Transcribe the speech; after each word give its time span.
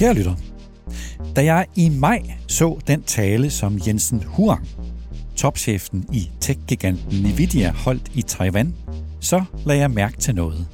Kære 0.00 0.14
lytter, 0.14 0.34
da 1.36 1.44
jeg 1.44 1.66
i 1.76 1.88
maj 1.88 2.22
så 2.46 2.78
den 2.86 3.02
tale, 3.02 3.50
som 3.50 3.80
Jensen 3.86 4.22
Huang, 4.26 4.68
topchefen 5.36 6.04
i 6.12 6.30
tech-giganten 6.40 7.22
Nvidia, 7.22 7.72
holdt 7.72 8.10
i 8.14 8.22
Taiwan, 8.22 8.74
så 9.20 9.44
lagde 9.66 9.80
jeg 9.80 9.90
mærke 9.90 10.16
til 10.16 10.34
noget. 10.34 10.66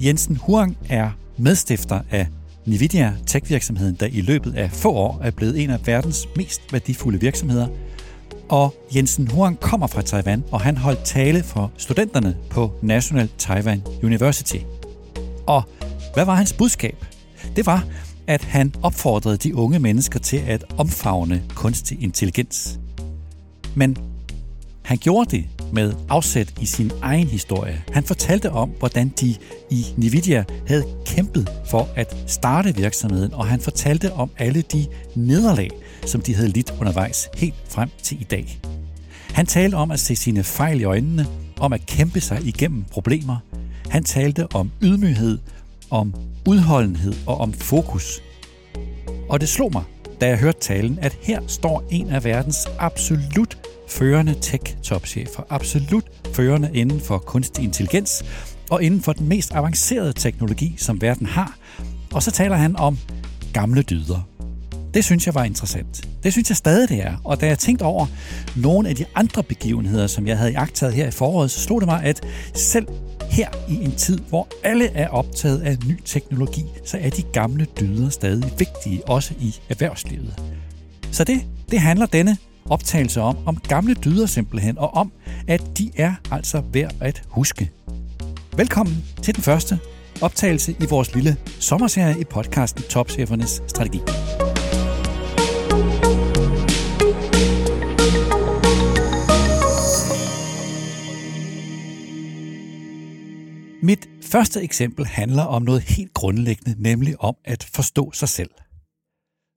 Jensen 0.00 0.36
Huang 0.36 0.76
er 0.88 1.10
medstifter 1.36 2.00
af 2.10 2.26
Nvidia, 2.66 3.14
tech-virksomheden, 3.26 3.94
der 4.00 4.06
i 4.06 4.20
løbet 4.20 4.54
af 4.54 4.70
få 4.70 4.92
år 4.92 5.20
er 5.22 5.30
blevet 5.30 5.62
en 5.62 5.70
af 5.70 5.86
verdens 5.86 6.28
mest 6.36 6.72
værdifulde 6.72 7.20
virksomheder. 7.20 7.68
Og 8.48 8.74
Jensen 8.96 9.28
Huang 9.28 9.60
kommer 9.60 9.86
fra 9.86 10.02
Taiwan, 10.02 10.44
og 10.50 10.60
han 10.60 10.76
holdt 10.76 11.04
tale 11.04 11.42
for 11.42 11.72
studenterne 11.76 12.36
på 12.50 12.72
National 12.82 13.28
Taiwan 13.38 13.82
University. 14.02 14.58
Og 15.46 15.62
hvad 16.14 16.24
var 16.24 16.34
hans 16.34 16.52
budskab? 16.52 17.04
Det 17.56 17.66
var, 17.66 17.86
at 18.26 18.44
han 18.44 18.74
opfordrede 18.82 19.36
de 19.36 19.54
unge 19.54 19.78
mennesker 19.78 20.18
til 20.18 20.36
at 20.36 20.64
omfavne 20.76 21.42
kunstig 21.54 22.02
intelligens. 22.02 22.80
Men 23.74 23.96
han 24.82 24.98
gjorde 24.98 25.36
det 25.36 25.44
med 25.72 25.92
afsæt 26.08 26.52
i 26.60 26.66
sin 26.66 26.90
egen 27.02 27.26
historie. 27.26 27.82
Han 27.92 28.04
fortalte 28.04 28.50
om, 28.50 28.70
hvordan 28.78 29.12
de 29.20 29.36
i 29.70 29.86
Nvidia 29.96 30.44
havde 30.66 30.84
kæmpet 31.06 31.50
for 31.66 31.88
at 31.96 32.16
starte 32.26 32.74
virksomheden, 32.76 33.34
og 33.34 33.46
han 33.46 33.60
fortalte 33.60 34.12
om 34.12 34.30
alle 34.38 34.62
de 34.62 34.86
nederlag, 35.14 35.70
som 36.06 36.20
de 36.20 36.34
havde 36.34 36.48
lidt 36.48 36.72
undervejs 36.80 37.28
helt 37.36 37.54
frem 37.68 37.90
til 38.02 38.20
i 38.20 38.24
dag. 38.24 38.60
Han 39.32 39.46
talte 39.46 39.74
om 39.74 39.90
at 39.90 40.00
se 40.00 40.16
sine 40.16 40.44
fejl 40.44 40.80
i 40.80 40.84
øjnene, 40.84 41.26
om 41.60 41.72
at 41.72 41.86
kæmpe 41.86 42.20
sig 42.20 42.46
igennem 42.46 42.84
problemer. 42.90 43.36
Han 43.88 44.04
talte 44.04 44.52
om 44.54 44.70
ydmyghed, 44.82 45.38
om 45.92 46.14
udholdenhed 46.48 47.14
og 47.26 47.38
om 47.38 47.52
fokus. 47.52 48.22
Og 49.28 49.40
det 49.40 49.48
slog 49.48 49.72
mig, 49.72 49.82
da 50.20 50.28
jeg 50.28 50.38
hørte 50.38 50.60
talen, 50.60 50.98
at 51.02 51.18
her 51.22 51.40
står 51.46 51.84
en 51.90 52.08
af 52.08 52.24
verdens 52.24 52.68
absolut 52.78 53.58
førende 53.88 54.34
tech-topchefer, 54.40 55.42
absolut 55.48 56.04
førende 56.32 56.70
inden 56.74 57.00
for 57.00 57.18
kunstig 57.18 57.64
intelligens 57.64 58.24
og 58.70 58.82
inden 58.82 59.02
for 59.02 59.12
den 59.12 59.28
mest 59.28 59.54
avancerede 59.54 60.12
teknologi, 60.12 60.74
som 60.78 61.00
verden 61.00 61.26
har. 61.26 61.58
Og 62.12 62.22
så 62.22 62.30
taler 62.30 62.56
han 62.56 62.76
om 62.76 62.98
gamle 63.52 63.82
dyder. 63.82 64.28
Det 64.94 65.04
synes 65.04 65.26
jeg 65.26 65.34
var 65.34 65.44
interessant. 65.44 66.08
Det 66.22 66.32
synes 66.32 66.50
jeg 66.50 66.56
stadig 66.56 66.88
det 66.88 67.02
er. 67.02 67.16
Og 67.24 67.40
da 67.40 67.46
jeg 67.46 67.58
tænkte 67.58 67.82
over 67.82 68.06
nogle 68.56 68.88
af 68.88 68.96
de 68.96 69.04
andre 69.14 69.42
begivenheder, 69.42 70.06
som 70.06 70.26
jeg 70.26 70.38
havde 70.38 70.52
iagtaget 70.52 70.94
her 70.94 71.08
i 71.08 71.10
foråret, 71.10 71.50
så 71.50 71.60
slog 71.60 71.80
det 71.80 71.88
mig, 71.88 72.02
at 72.04 72.20
selv 72.54 72.86
her 73.32 73.48
i 73.68 73.84
en 73.84 73.92
tid, 73.92 74.18
hvor 74.18 74.48
alle 74.62 74.86
er 74.86 75.08
optaget 75.08 75.60
af 75.60 75.76
ny 75.86 76.00
teknologi, 76.04 76.64
så 76.84 76.98
er 77.00 77.10
de 77.10 77.22
gamle 77.22 77.66
dyder 77.80 78.08
stadig 78.08 78.52
vigtige, 78.58 79.08
også 79.08 79.34
i 79.40 79.54
erhvervslivet. 79.68 80.42
Så 81.12 81.24
det, 81.24 81.46
det 81.70 81.80
handler 81.80 82.06
denne 82.06 82.36
optagelse 82.70 83.20
om, 83.20 83.36
om 83.46 83.56
gamle 83.56 83.94
dyder 83.94 84.26
simpelthen, 84.26 84.78
og 84.78 84.94
om, 84.94 85.12
at 85.48 85.62
de 85.78 85.90
er 85.96 86.14
altså 86.30 86.62
værd 86.72 86.94
at 87.00 87.22
huske. 87.28 87.70
Velkommen 88.56 89.04
til 89.22 89.34
den 89.34 89.42
første 89.42 89.78
optagelse 90.20 90.76
i 90.80 90.86
vores 90.90 91.14
lille 91.14 91.36
sommerserie 91.60 92.20
i 92.20 92.24
podcasten 92.24 92.82
Topchefernes 92.82 93.62
Strategi. 93.66 94.00
Mit 103.84 104.08
første 104.22 104.62
eksempel 104.62 105.06
handler 105.06 105.42
om 105.42 105.62
noget 105.62 105.82
helt 105.82 106.14
grundlæggende, 106.14 106.82
nemlig 106.82 107.20
om 107.20 107.34
at 107.44 107.64
forstå 107.74 108.12
sig 108.12 108.28
selv. 108.28 108.50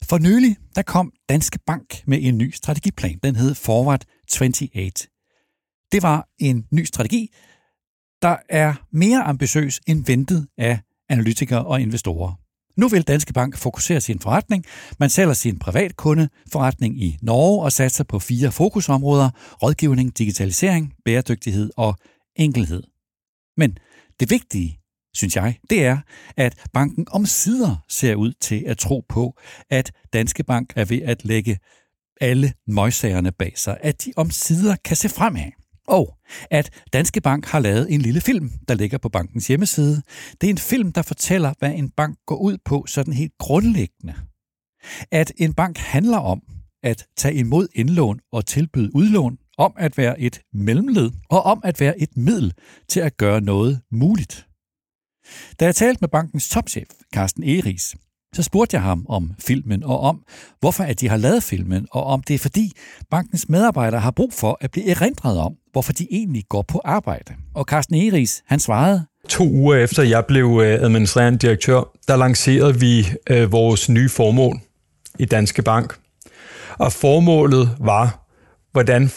For 0.03 0.17
nylig 0.17 0.57
der 0.75 0.81
kom 0.81 1.11
Danske 1.29 1.59
Bank 1.67 2.03
med 2.07 2.19
en 2.21 2.37
ny 2.37 2.51
strategiplan. 2.51 3.19
Den 3.23 3.35
hed 3.35 3.55
Forward 3.55 4.03
28. 4.41 4.89
Det 5.91 6.03
var 6.03 6.27
en 6.39 6.65
ny 6.71 6.83
strategi, 6.83 7.33
der 8.21 8.37
er 8.49 8.73
mere 8.91 9.21
ambitiøs 9.21 9.81
end 9.87 10.05
ventet 10.05 10.47
af 10.57 10.79
analytikere 11.09 11.65
og 11.65 11.81
investorer. 11.81 12.33
Nu 12.77 12.87
vil 12.87 13.07
Danske 13.07 13.33
Bank 13.33 13.57
fokusere 13.57 14.01
sin 14.01 14.19
forretning. 14.19 14.65
Man 14.99 15.09
sælger 15.09 15.33
sin 15.33 15.59
privatkundeforretning 15.59 17.03
i 17.03 17.17
Norge 17.21 17.63
og 17.63 17.71
satser 17.71 18.03
på 18.03 18.19
fire 18.19 18.51
fokusområder. 18.51 19.29
Rådgivning, 19.63 20.17
digitalisering, 20.17 20.93
bæredygtighed 21.05 21.71
og 21.77 21.95
enkelhed. 22.35 22.83
Men 23.57 23.77
det 24.19 24.29
vigtige, 24.29 24.79
synes 25.13 25.35
jeg, 25.35 25.57
det 25.69 25.85
er, 25.85 25.97
at 26.37 26.67
banken 26.73 27.07
om 27.11 27.25
sider 27.25 27.85
ser 27.89 28.15
ud 28.15 28.33
til 28.41 28.63
at 28.67 28.77
tro 28.77 29.05
på, 29.09 29.37
at 29.69 29.91
Danske 30.13 30.43
Bank 30.43 30.73
er 30.75 30.85
ved 30.85 31.01
at 31.01 31.25
lægge 31.25 31.57
alle 32.21 32.53
møgssagerne 32.67 33.31
bag 33.31 33.53
sig, 33.55 33.77
at 33.81 34.05
de 34.05 34.13
om 34.15 34.31
sider 34.31 34.75
kan 34.85 34.95
se 34.95 35.09
fremad. 35.09 35.51
Og 35.87 36.17
at 36.51 36.69
Danske 36.93 37.21
Bank 37.21 37.45
har 37.45 37.59
lavet 37.59 37.93
en 37.93 38.01
lille 38.01 38.21
film, 38.21 38.51
der 38.67 38.73
ligger 38.73 38.97
på 38.97 39.09
bankens 39.09 39.47
hjemmeside. 39.47 40.01
Det 40.41 40.47
er 40.47 40.51
en 40.51 40.57
film, 40.57 40.91
der 40.91 41.01
fortæller, 41.01 41.53
hvad 41.59 41.71
en 41.71 41.89
bank 41.89 42.17
går 42.25 42.35
ud 42.35 42.57
på 42.65 42.85
sådan 42.87 43.13
helt 43.13 43.33
grundlæggende. 43.39 44.15
At 45.11 45.31
en 45.37 45.53
bank 45.53 45.77
handler 45.77 46.17
om 46.17 46.41
at 46.83 47.07
tage 47.17 47.35
imod 47.35 47.67
indlån 47.75 48.19
og 48.31 48.45
tilbyde 48.45 48.95
udlån, 48.95 49.37
om 49.57 49.73
at 49.77 49.97
være 49.97 50.19
et 50.19 50.41
mellemled 50.53 51.11
og 51.29 51.43
om 51.43 51.61
at 51.63 51.79
være 51.79 52.01
et 52.01 52.17
middel 52.17 52.53
til 52.89 52.99
at 52.99 53.17
gøre 53.17 53.41
noget 53.41 53.81
muligt. 53.91 54.47
Da 55.59 55.65
jeg 55.65 55.75
talte 55.75 55.97
med 56.01 56.09
bankens 56.09 56.49
topchef, 56.49 56.87
Carsten 57.13 57.43
Eris, 57.43 57.95
så 58.33 58.43
spurgte 58.43 58.75
jeg 58.75 58.81
ham 58.81 59.05
om 59.09 59.31
filmen 59.39 59.83
og 59.83 59.99
om, 59.99 60.23
hvorfor 60.59 60.83
at 60.83 61.01
de 61.01 61.09
har 61.09 61.17
lavet 61.17 61.43
filmen, 61.43 61.87
og 61.91 62.03
om 62.03 62.23
det 62.23 62.33
er 62.33 62.39
fordi 62.39 62.71
bankens 63.09 63.49
medarbejdere 63.49 64.01
har 64.01 64.11
brug 64.11 64.33
for 64.33 64.57
at 64.61 64.71
blive 64.71 64.89
erindret 64.89 65.37
om, 65.37 65.53
hvorfor 65.71 65.93
de 65.93 66.07
egentlig 66.11 66.43
går 66.49 66.61
på 66.61 66.81
arbejde. 66.83 67.33
Og 67.53 67.65
Carsten 67.65 67.95
Eris, 67.95 68.43
han 68.45 68.59
svarede, 68.59 69.05
To 69.29 69.43
uger 69.43 69.75
efter 69.75 70.03
jeg 70.03 70.25
blev 70.25 70.61
øh, 70.63 70.81
administrerende 70.81 71.39
direktør, 71.39 71.83
der 72.07 72.15
lancerede 72.15 72.79
vi 72.79 73.07
øh, 73.29 73.51
vores 73.51 73.89
nye 73.89 74.09
formål 74.09 74.59
i 75.19 75.25
Danske 75.25 75.61
Bank. 75.61 75.95
Og 76.77 76.93
formålet 76.93 77.77
var, 77.79 78.27
hvordan 78.71 79.11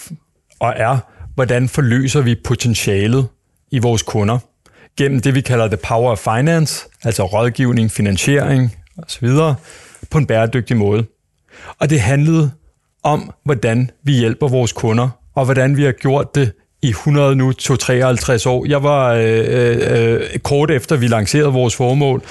og 0.60 0.74
er, 0.76 0.98
hvordan 1.34 1.68
forløser 1.68 2.20
vi 2.20 2.34
potentialet 2.44 3.28
i 3.70 3.78
vores 3.78 4.02
kunder 4.02 4.38
gennem 4.98 5.20
det, 5.20 5.34
vi 5.34 5.40
kalder 5.40 5.66
the 5.66 5.76
power 5.76 6.10
of 6.10 6.18
finance, 6.18 6.86
altså 7.04 7.24
rådgivning, 7.24 7.90
finansiering 7.90 8.76
osv., 8.98 9.28
på 10.10 10.18
en 10.18 10.26
bæredygtig 10.26 10.76
måde. 10.76 11.04
Og 11.78 11.90
det 11.90 12.00
handlede 12.00 12.50
om, 13.02 13.32
hvordan 13.44 13.90
vi 14.02 14.12
hjælper 14.12 14.48
vores 14.48 14.72
kunder, 14.72 15.08
og 15.34 15.44
hvordan 15.44 15.76
vi 15.76 15.84
har 15.84 15.92
gjort 15.92 16.34
det 16.34 16.52
i 16.82 16.88
100 16.88 17.36
nu, 17.36 17.52
53 17.52 18.46
år. 18.46 18.66
Jeg 18.68 18.82
var 18.82 19.12
øh, 19.12 19.44
øh, 19.48 20.20
øh, 20.32 20.38
kort 20.38 20.70
efter, 20.70 20.96
vi 20.96 21.06
lancerede 21.06 21.52
vores 21.52 21.76
formål, 21.76 22.22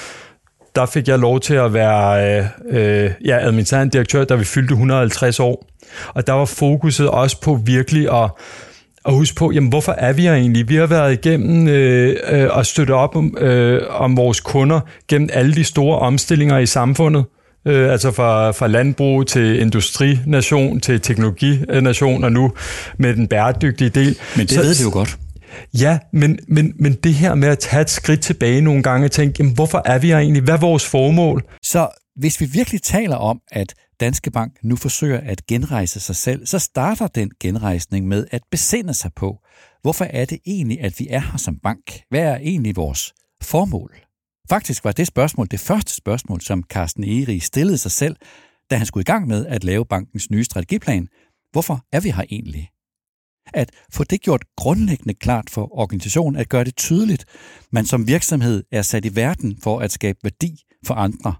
der 0.77 0.85
fik 0.85 1.07
jeg 1.07 1.19
lov 1.19 1.39
til 1.39 1.53
at 1.53 1.73
være 1.73 2.37
øh, 2.39 2.45
øh, 2.69 3.11
ja, 3.25 3.37
administrerende 3.41 3.93
direktør, 3.93 4.23
da 4.23 4.35
vi 4.35 4.43
fyldte 4.43 4.71
150 4.71 5.39
år. 5.39 5.65
Og 6.07 6.27
der 6.27 6.33
var 6.33 6.45
fokuset 6.45 7.09
også 7.09 7.41
på 7.41 7.59
virkelig 7.65 8.23
at, 8.23 8.31
at 9.05 9.13
huske 9.13 9.35
på, 9.35 9.51
jamen 9.51 9.69
hvorfor 9.69 9.91
er 9.91 10.13
vi 10.13 10.21
her 10.21 10.33
egentlig? 10.33 10.69
Vi 10.69 10.75
har 10.75 10.87
været 10.87 11.13
igennem 11.13 11.67
øh, 11.67 12.15
øh, 12.29 12.47
og 12.51 12.65
støtte 12.65 12.91
op 12.91 13.15
om, 13.15 13.37
øh, 13.37 13.81
om 13.89 14.17
vores 14.17 14.39
kunder 14.39 14.79
gennem 15.07 15.29
alle 15.33 15.55
de 15.55 15.63
store 15.63 15.99
omstillinger 15.99 16.57
i 16.57 16.65
samfundet. 16.65 17.25
Øh, 17.67 17.91
altså 17.91 18.11
fra, 18.11 18.51
fra 18.51 18.67
landbrug 18.67 19.27
til 19.27 19.61
industrination 19.61 20.79
til 20.79 21.01
teknologination, 21.01 22.23
og 22.23 22.31
nu 22.31 22.51
med 22.97 23.13
den 23.13 23.27
bæredygtige 23.27 23.89
del. 23.89 24.17
Men 24.35 24.45
det 24.45 24.51
Så, 24.51 24.61
ved 24.61 24.75
vi 24.77 24.83
jo 24.83 24.89
godt. 24.93 25.17
Ja, 25.73 25.99
men, 26.13 26.39
men, 26.47 26.73
men 26.79 26.93
det 26.93 27.13
her 27.13 27.35
med 27.35 27.47
at 27.47 27.59
tage 27.59 27.81
et 27.81 27.89
skridt 27.89 28.21
tilbage 28.21 28.61
nogle 28.61 28.83
gange 28.83 29.05
og 29.05 29.11
tænke, 29.11 29.35
jamen, 29.39 29.53
hvorfor 29.53 29.81
er 29.85 29.99
vi 29.99 30.07
her 30.07 30.17
egentlig? 30.17 30.43
Hvad 30.43 30.53
er 30.53 30.59
vores 30.59 30.85
formål? 30.85 31.43
Så 31.63 31.89
hvis 32.15 32.41
vi 32.41 32.45
virkelig 32.45 32.81
taler 32.81 33.15
om, 33.15 33.41
at 33.51 33.73
Danske 33.99 34.31
Bank 34.31 34.53
nu 34.63 34.75
forsøger 34.75 35.19
at 35.19 35.45
genrejse 35.45 35.99
sig 35.99 36.15
selv, 36.15 36.45
så 36.45 36.59
starter 36.59 37.07
den 37.07 37.31
genrejsning 37.39 38.07
med 38.07 38.27
at 38.31 38.41
besinde 38.51 38.93
sig 38.93 39.11
på, 39.15 39.37
hvorfor 39.81 40.05
er 40.05 40.25
det 40.25 40.39
egentlig, 40.45 40.81
at 40.81 40.99
vi 40.99 41.07
er 41.09 41.19
her 41.19 41.37
som 41.37 41.59
bank? 41.63 42.01
Hvad 42.09 42.21
er 42.21 42.35
egentlig 42.35 42.75
vores 42.75 43.13
formål? 43.43 43.95
Faktisk 44.49 44.83
var 44.83 44.91
det 44.91 45.07
spørgsmål 45.07 45.47
det 45.51 45.59
første 45.59 45.95
spørgsmål, 45.95 46.41
som 46.41 46.63
Carsten 46.63 47.03
Eri 47.03 47.39
stillede 47.39 47.77
sig 47.77 47.91
selv, 47.91 48.15
da 48.71 48.75
han 48.75 48.85
skulle 48.85 49.01
i 49.01 49.11
gang 49.11 49.27
med 49.27 49.45
at 49.45 49.63
lave 49.63 49.85
bankens 49.85 50.29
nye 50.31 50.43
strategiplan. 50.43 51.07
Hvorfor 51.51 51.85
er 51.91 51.99
vi 51.99 52.09
her 52.09 52.23
egentlig? 52.29 52.69
At 53.53 53.71
få 53.93 54.03
det 54.03 54.21
gjort 54.21 54.45
grundlæggende 54.57 55.13
klart 55.13 55.49
for 55.49 55.79
organisationen, 55.79 56.39
at 56.39 56.49
gøre 56.49 56.63
det 56.63 56.75
tydeligt, 56.75 57.25
man 57.71 57.85
som 57.85 58.07
virksomhed 58.07 58.63
er 58.71 58.81
sat 58.81 59.05
i 59.05 59.15
verden 59.15 59.57
for 59.63 59.79
at 59.79 59.91
skabe 59.91 60.19
værdi 60.23 60.63
for 60.85 60.93
andre. 60.93 61.35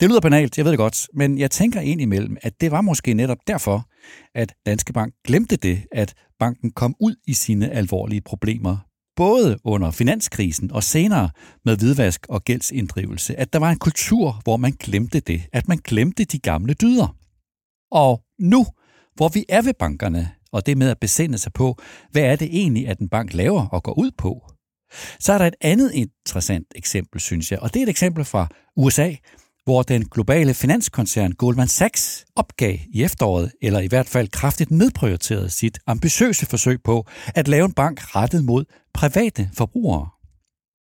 Det 0.00 0.08
lyder 0.08 0.20
banalt, 0.20 0.56
jeg 0.56 0.64
ved 0.64 0.72
det 0.72 0.78
godt, 0.78 1.08
men 1.14 1.38
jeg 1.38 1.50
tænker 1.50 1.80
ind 1.80 2.00
imellem, 2.00 2.36
at 2.42 2.60
det 2.60 2.70
var 2.70 2.80
måske 2.80 3.14
netop 3.14 3.38
derfor, 3.46 3.88
at 4.34 4.54
Danske 4.66 4.92
Bank 4.92 5.14
glemte 5.26 5.56
det, 5.56 5.82
at 5.92 6.14
banken 6.38 6.70
kom 6.70 6.94
ud 7.00 7.14
i 7.26 7.32
sine 7.32 7.70
alvorlige 7.70 8.20
problemer 8.20 8.76
både 9.16 9.58
under 9.64 9.90
finanskrisen 9.90 10.72
og 10.72 10.82
senere 10.82 11.30
med 11.64 11.76
hvidvask 11.76 12.26
og 12.28 12.44
gældsinddrivelse, 12.44 13.38
at 13.38 13.52
der 13.52 13.58
var 13.58 13.70
en 13.70 13.78
kultur, 13.78 14.40
hvor 14.44 14.56
man 14.56 14.72
glemte 14.72 15.20
det, 15.20 15.42
at 15.52 15.68
man 15.68 15.78
glemte 15.78 16.24
de 16.24 16.38
gamle 16.38 16.74
dyder. 16.74 17.16
Og 17.90 18.22
nu, 18.38 18.66
hvor 19.14 19.28
vi 19.28 19.44
er 19.48 19.62
ved 19.62 19.74
bankerne, 19.78 20.30
og 20.52 20.66
det 20.66 20.78
med 20.78 20.90
at 20.90 21.00
besinde 21.00 21.38
sig 21.38 21.52
på, 21.52 21.76
hvad 22.10 22.22
er 22.22 22.36
det 22.36 22.48
egentlig, 22.52 22.88
at 22.88 22.98
en 22.98 23.08
bank 23.08 23.34
laver 23.34 23.66
og 23.66 23.82
går 23.82 23.98
ud 23.98 24.10
på, 24.18 24.52
så 25.20 25.32
er 25.32 25.38
der 25.38 25.46
et 25.46 25.56
andet 25.60 25.92
interessant 25.92 26.66
eksempel, 26.74 27.20
synes 27.20 27.50
jeg, 27.50 27.58
og 27.58 27.74
det 27.74 27.80
er 27.80 27.82
et 27.82 27.88
eksempel 27.88 28.24
fra 28.24 28.48
USA, 28.76 29.14
hvor 29.64 29.82
den 29.82 30.08
globale 30.08 30.54
finanskoncern 30.54 31.32
Goldman 31.32 31.68
Sachs 31.68 32.24
opgav 32.36 32.78
i 32.92 33.02
efteråret, 33.02 33.52
eller 33.62 33.80
i 33.80 33.86
hvert 33.86 34.08
fald 34.08 34.28
kraftigt 34.28 34.70
nedprioriterede 34.70 35.50
sit 35.50 35.78
ambitiøse 35.86 36.46
forsøg 36.46 36.82
på 36.82 37.06
at 37.34 37.48
lave 37.48 37.64
en 37.64 37.72
bank 37.72 38.16
rettet 38.16 38.44
mod 38.44 38.64
private 38.94 39.50
forbrugere. 39.54 40.08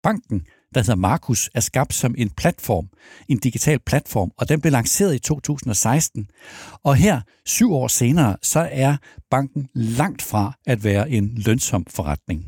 Banken, 0.03 0.47
der 0.75 0.81
hedder 0.81 0.95
Markus, 0.95 1.51
er 1.55 1.61
skabt 1.61 1.95
som 1.95 2.15
en 2.19 2.31
platform, 2.31 2.89
en 3.29 3.39
digital 3.39 3.79
platform, 3.79 4.31
og 4.37 4.49
den 4.49 4.61
blev 4.61 4.73
lanceret 4.73 5.15
i 5.15 5.19
2016. 5.19 6.31
Og 6.85 6.97
her, 6.97 7.21
syv 7.47 7.73
år 7.73 7.89
senere, 7.89 8.37
så 8.43 8.69
er 8.73 8.97
banken 9.31 9.69
langt 9.75 10.23
fra 10.23 10.53
at 10.67 10.85
være 10.85 11.11
en 11.11 11.33
lønsom 11.47 11.87
forretning. 11.91 12.47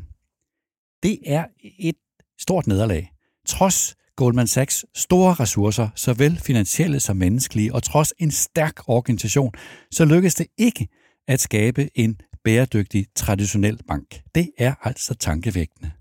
Det 1.03 1.19
er 1.25 1.45
et 1.79 1.95
stort 2.39 2.67
nederlag. 2.67 3.11
Trods 3.47 3.95
Goldman 4.15 4.47
Sachs 4.47 4.85
store 4.95 5.33
ressourcer, 5.33 5.89
såvel 5.95 6.39
finansielle 6.39 6.99
som 6.99 7.17
menneskelige, 7.17 7.75
og 7.75 7.83
trods 7.83 8.13
en 8.19 8.31
stærk 8.31 8.89
organisation, 8.89 9.53
så 9.91 10.05
lykkedes 10.05 10.35
det 10.35 10.47
ikke 10.57 10.87
at 11.27 11.41
skabe 11.41 11.89
en 11.99 12.19
bæredygtig 12.43 13.05
traditionel 13.15 13.79
bank. 13.87 14.21
Det 14.35 14.51
er 14.57 14.73
altså 14.83 15.13
tankevækkende. 15.13 15.91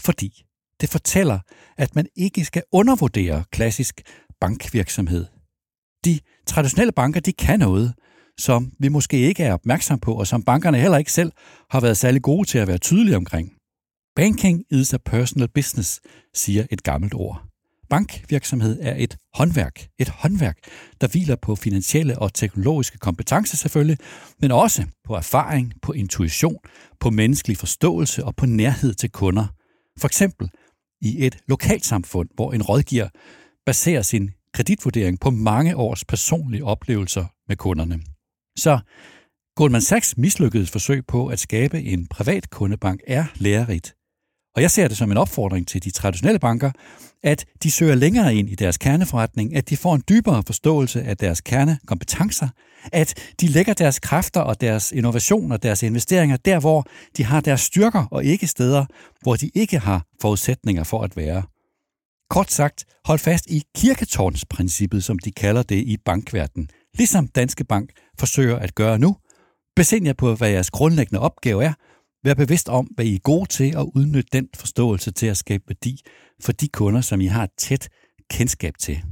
Fordi 0.00 0.44
det 0.80 0.88
fortæller, 0.88 1.38
at 1.76 1.94
man 1.94 2.06
ikke 2.16 2.44
skal 2.44 2.62
undervurdere 2.72 3.44
klassisk 3.52 4.00
bankvirksomhed. 4.40 5.26
De 6.04 6.20
traditionelle 6.46 6.92
banker, 6.92 7.20
de 7.20 7.32
kan 7.32 7.58
noget, 7.58 7.94
som 8.38 8.72
vi 8.78 8.88
måske 8.88 9.18
ikke 9.18 9.44
er 9.44 9.52
opmærksom 9.52 9.98
på, 9.98 10.14
og 10.14 10.26
som 10.26 10.42
bankerne 10.42 10.78
heller 10.78 10.98
ikke 10.98 11.12
selv 11.12 11.32
har 11.70 11.80
været 11.80 11.96
særlig 11.96 12.22
gode 12.22 12.48
til 12.48 12.58
at 12.58 12.68
være 12.68 12.78
tydelige 12.78 13.16
omkring. 13.16 13.52
Banking 14.16 14.64
is 14.70 14.94
a 14.94 14.96
personal 15.04 15.48
business, 15.48 16.00
siger 16.34 16.66
et 16.70 16.82
gammelt 16.82 17.14
ord. 17.14 17.42
Bankvirksomhed 17.90 18.78
er 18.82 18.94
et 18.98 19.16
håndværk. 19.34 19.88
Et 19.98 20.08
håndværk, 20.08 20.58
der 21.00 21.08
hviler 21.08 21.36
på 21.36 21.56
finansielle 21.56 22.18
og 22.18 22.34
teknologiske 22.34 22.98
kompetencer 22.98 23.56
selvfølgelig, 23.56 23.98
men 24.40 24.50
også 24.50 24.84
på 25.04 25.14
erfaring, 25.14 25.72
på 25.82 25.92
intuition, 25.92 26.58
på 27.00 27.10
menneskelig 27.10 27.56
forståelse 27.56 28.24
og 28.24 28.36
på 28.36 28.46
nærhed 28.46 28.94
til 28.94 29.10
kunder. 29.10 29.46
For 29.98 30.08
eksempel 30.08 30.50
i 31.00 31.26
et 31.26 31.38
lokalsamfund, 31.48 32.28
hvor 32.34 32.52
en 32.52 32.62
rådgiver 32.62 33.08
baserer 33.66 34.02
sin 34.02 34.30
kreditvurdering 34.52 35.20
på 35.20 35.30
mange 35.30 35.76
års 35.76 36.04
personlige 36.04 36.64
oplevelser 36.64 37.24
med 37.48 37.56
kunderne. 37.56 38.00
Så 38.58 38.78
Goldman 39.56 39.80
Sachs 39.80 40.16
mislykkedes 40.16 40.70
forsøg 40.70 41.06
på 41.06 41.26
at 41.26 41.38
skabe 41.38 41.82
en 41.82 42.06
privat 42.06 42.50
kundebank 42.50 43.00
er 43.06 43.24
lærerigt. 43.34 43.97
Og 44.58 44.62
jeg 44.62 44.70
ser 44.70 44.88
det 44.88 44.96
som 44.96 45.10
en 45.10 45.16
opfordring 45.16 45.68
til 45.68 45.84
de 45.84 45.90
traditionelle 45.90 46.38
banker, 46.38 46.70
at 47.22 47.44
de 47.62 47.70
søger 47.70 47.94
længere 47.94 48.34
ind 48.34 48.50
i 48.50 48.54
deres 48.54 48.78
kerneforretning, 48.78 49.56
at 49.56 49.70
de 49.70 49.76
får 49.76 49.94
en 49.94 50.02
dybere 50.08 50.42
forståelse 50.46 51.02
af 51.02 51.16
deres 51.16 51.40
kernekompetencer, 51.40 52.48
at 52.92 53.14
de 53.40 53.46
lægger 53.46 53.74
deres 53.74 53.98
kræfter 53.98 54.40
og 54.40 54.60
deres 54.60 54.92
innovation 54.92 55.52
og 55.52 55.62
deres 55.62 55.82
investeringer 55.82 56.36
der, 56.36 56.60
hvor 56.60 56.86
de 57.16 57.24
har 57.24 57.40
deres 57.40 57.60
styrker, 57.60 58.04
og 58.10 58.24
ikke 58.24 58.46
steder, 58.46 58.86
hvor 59.22 59.36
de 59.36 59.50
ikke 59.54 59.78
har 59.78 60.06
forudsætninger 60.20 60.84
for 60.84 61.02
at 61.02 61.16
være. 61.16 61.42
Kort 62.30 62.52
sagt, 62.52 62.84
hold 63.04 63.18
fast 63.18 63.46
i 63.46 63.62
kirketårnsprincippet, 63.76 65.04
som 65.04 65.18
de 65.18 65.32
kalder 65.32 65.62
det 65.62 65.76
i 65.86 65.96
bankverdenen, 66.04 66.68
ligesom 66.94 67.28
Danske 67.28 67.64
Bank 67.64 67.90
forsøger 68.18 68.56
at 68.56 68.74
gøre 68.74 68.98
nu. 68.98 69.16
Besind 69.76 70.06
jer 70.06 70.12
på, 70.12 70.34
hvad 70.34 70.50
jeres 70.50 70.70
grundlæggende 70.70 71.20
opgave 71.20 71.64
er, 71.64 71.72
Vær 72.24 72.34
bevidst 72.34 72.68
om, 72.68 72.86
hvad 72.86 73.04
I 73.04 73.14
er 73.14 73.18
gode 73.18 73.48
til, 73.48 73.76
og 73.76 73.96
udnytte 73.96 74.28
den 74.32 74.48
forståelse 74.56 75.10
til 75.10 75.26
at 75.26 75.36
skabe 75.36 75.64
værdi 75.68 76.00
for 76.42 76.52
de 76.52 76.68
kunder, 76.68 77.00
som 77.00 77.20
I 77.20 77.26
har 77.26 77.44
et 77.44 77.50
tæt 77.58 77.88
kendskab 78.30 78.74
til. 78.78 79.02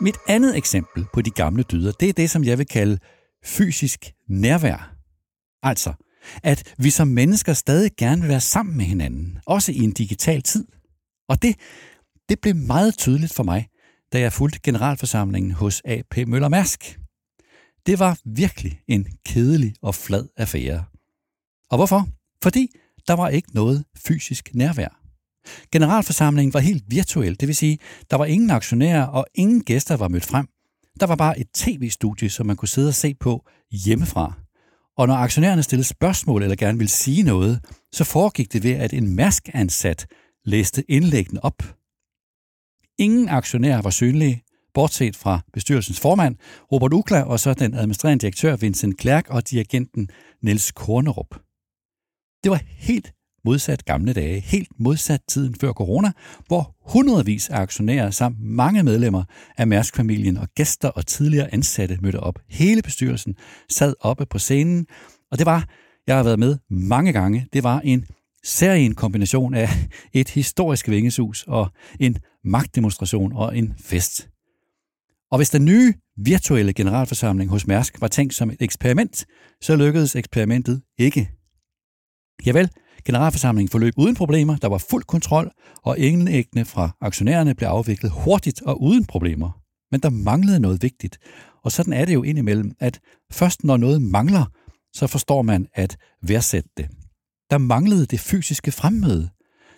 Mit 0.00 0.16
andet 0.28 0.56
eksempel 0.56 1.04
på 1.12 1.22
de 1.22 1.30
gamle 1.30 1.62
dyder, 1.62 1.92
det 1.92 2.08
er 2.08 2.12
det, 2.12 2.30
som 2.30 2.44
jeg 2.44 2.58
vil 2.58 2.66
kalde 2.66 2.98
fysisk 3.44 4.12
nærvær. 4.28 4.94
Altså, 5.62 5.92
at 6.42 6.74
vi 6.78 6.90
som 6.90 7.08
mennesker 7.08 7.52
stadig 7.52 7.90
gerne 7.98 8.20
vil 8.20 8.30
være 8.30 8.40
sammen 8.40 8.76
med 8.76 8.84
hinanden, 8.84 9.38
også 9.46 9.72
i 9.72 9.78
en 9.78 9.92
digital 9.92 10.42
tid. 10.42 10.66
Og 11.28 11.42
det, 11.42 11.56
det 12.28 12.40
blev 12.40 12.56
meget 12.56 12.98
tydeligt 12.98 13.34
for 13.34 13.42
mig, 13.42 13.68
da 14.12 14.20
jeg 14.20 14.32
fulgte 14.32 14.60
generalforsamlingen 14.62 15.52
hos 15.52 15.82
AP 15.84 16.16
Møller 16.26 16.48
Mærsk. 16.48 16.98
Det 17.86 17.98
var 17.98 18.18
virkelig 18.24 18.80
en 18.88 19.06
kedelig 19.26 19.74
og 19.82 19.94
flad 19.94 20.28
affære. 20.36 20.84
Og 21.70 21.76
hvorfor? 21.78 22.08
Fordi 22.42 22.68
der 23.08 23.14
var 23.14 23.28
ikke 23.28 23.54
noget 23.54 23.84
fysisk 24.06 24.54
nærvær. 24.54 24.98
Generalforsamlingen 25.72 26.54
var 26.54 26.60
helt 26.60 26.84
virtuel, 26.88 27.40
det 27.40 27.48
vil 27.48 27.56
sige, 27.56 27.78
der 28.10 28.16
var 28.16 28.24
ingen 28.24 28.50
aktionærer 28.50 29.04
og 29.06 29.26
ingen 29.34 29.64
gæster 29.64 29.96
var 29.96 30.08
mødt 30.08 30.24
frem. 30.24 30.48
Der 31.00 31.06
var 31.06 31.16
bare 31.16 31.38
et 31.38 31.46
tv-studie, 31.54 32.30
som 32.30 32.46
man 32.46 32.56
kunne 32.56 32.68
sidde 32.68 32.88
og 32.88 32.94
se 32.94 33.14
på 33.14 33.48
hjemmefra. 33.70 34.32
Og 34.96 35.06
når 35.06 35.14
aktionærerne 35.14 35.62
stillede 35.62 35.88
spørgsmål 35.88 36.42
eller 36.42 36.56
gerne 36.56 36.78
ville 36.78 36.90
sige 36.90 37.22
noget, 37.22 37.64
så 37.92 38.04
foregik 38.04 38.52
det 38.52 38.62
ved, 38.62 38.70
at 38.72 38.92
en 38.92 39.16
mærskansat 39.16 40.06
læste 40.44 40.84
indlæggene 40.90 41.44
op. 41.44 41.62
Ingen 42.98 43.28
aktionærer 43.28 43.82
var 43.82 43.90
synlige, 43.90 44.42
bortset 44.78 45.16
fra 45.16 45.40
bestyrelsens 45.52 46.00
formand, 46.00 46.36
Robert 46.72 46.92
Ukla, 46.92 47.22
og 47.22 47.40
så 47.40 47.54
den 47.54 47.74
administrerende 47.74 48.22
direktør 48.22 48.56
Vincent 48.56 48.98
Klerk 48.98 49.28
og 49.28 49.50
dirigenten 49.50 50.08
Niels 50.42 50.72
Kornerup. 50.72 51.34
Det 52.44 52.50
var 52.50 52.60
helt 52.64 53.12
modsat 53.44 53.84
gamle 53.84 54.12
dage, 54.12 54.40
helt 54.40 54.68
modsat 54.80 55.20
tiden 55.28 55.54
før 55.54 55.72
corona, 55.72 56.12
hvor 56.46 56.76
hundredvis 56.92 57.48
af 57.48 57.60
aktionærer 57.60 58.10
samt 58.10 58.40
mange 58.40 58.82
medlemmer 58.82 59.24
af 59.56 59.66
Mærsk-familien 59.66 60.36
og 60.36 60.48
gæster 60.54 60.88
og 60.88 61.06
tidligere 61.06 61.54
ansatte 61.54 61.98
mødte 62.02 62.20
op. 62.20 62.38
Hele 62.48 62.82
bestyrelsen 62.82 63.36
sad 63.70 63.94
oppe 64.00 64.26
på 64.26 64.38
scenen, 64.38 64.86
og 65.30 65.38
det 65.38 65.46
var, 65.46 65.68
jeg 66.06 66.16
har 66.16 66.22
været 66.22 66.38
med 66.38 66.56
mange 66.70 67.12
gange, 67.12 67.46
det 67.52 67.62
var 67.62 67.80
en 67.80 68.04
serien 68.44 68.94
kombination 68.94 69.54
af 69.54 69.68
et 70.12 70.30
historisk 70.30 70.88
vingesus 70.88 71.44
og 71.48 71.68
en 72.00 72.16
magtdemonstration 72.44 73.32
og 73.32 73.58
en 73.58 73.74
fest. 73.78 74.28
Og 75.30 75.38
hvis 75.38 75.50
den 75.50 75.64
nye 75.64 75.94
virtuelle 76.16 76.72
generalforsamling 76.72 77.50
hos 77.50 77.66
Mærsk 77.66 78.00
var 78.00 78.08
tænkt 78.08 78.34
som 78.34 78.50
et 78.50 78.62
eksperiment, 78.62 79.26
så 79.60 79.76
lykkedes 79.76 80.16
eksperimentet 80.16 80.82
ikke. 80.98 81.30
Javel, 82.46 82.70
generalforsamlingen 83.04 83.70
forløb 83.70 83.94
uden 83.96 84.14
problemer, 84.14 84.56
der 84.56 84.68
var 84.68 84.78
fuld 84.78 85.04
kontrol, 85.04 85.50
og 85.82 85.96
ægne 85.98 86.64
fra 86.64 86.96
aktionærerne 87.00 87.54
blev 87.54 87.68
afviklet 87.68 88.12
hurtigt 88.12 88.62
og 88.62 88.82
uden 88.82 89.04
problemer. 89.04 89.50
Men 89.90 90.00
der 90.00 90.10
manglede 90.10 90.60
noget 90.60 90.82
vigtigt, 90.82 91.18
og 91.64 91.72
sådan 91.72 91.92
er 91.92 92.04
det 92.04 92.14
jo 92.14 92.22
indimellem, 92.22 92.72
at 92.80 93.00
først 93.32 93.64
når 93.64 93.76
noget 93.76 94.02
mangler, 94.02 94.44
så 94.92 95.06
forstår 95.06 95.42
man 95.42 95.66
at 95.74 95.96
værdsætte 96.22 96.70
det. 96.76 96.88
Der 97.50 97.58
manglede 97.58 98.06
det 98.06 98.20
fysiske 98.20 98.72
fremmøde. 98.72 99.28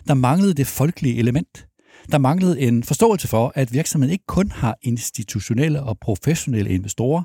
Der 0.07 0.13
manglede 0.13 0.53
det 0.53 0.67
folkelige 0.67 1.17
element. 1.17 1.67
Der 2.11 2.17
manglede 2.17 2.59
en 2.59 2.83
forståelse 2.83 3.27
for, 3.27 3.51
at 3.55 3.73
virksomheden 3.73 4.11
ikke 4.11 4.25
kun 4.27 4.51
har 4.51 4.77
institutionelle 4.81 5.83
og 5.83 5.99
professionelle 5.99 6.69
investorer, 6.69 7.23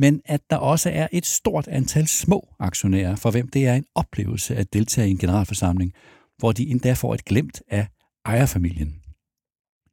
men 0.00 0.20
at 0.24 0.40
der 0.50 0.56
også 0.56 0.90
er 0.90 1.08
et 1.12 1.26
stort 1.26 1.68
antal 1.68 2.06
små 2.06 2.54
aktionærer, 2.58 3.16
for 3.16 3.30
hvem 3.30 3.48
det 3.48 3.66
er 3.66 3.74
en 3.74 3.84
oplevelse 3.94 4.56
at 4.56 4.72
deltage 4.72 5.08
i 5.08 5.10
en 5.10 5.18
generalforsamling, 5.18 5.92
hvor 6.38 6.52
de 6.52 6.66
endda 6.66 6.92
får 6.92 7.14
et 7.14 7.24
glemt 7.24 7.62
af 7.68 7.86
ejerfamilien. 8.24 8.94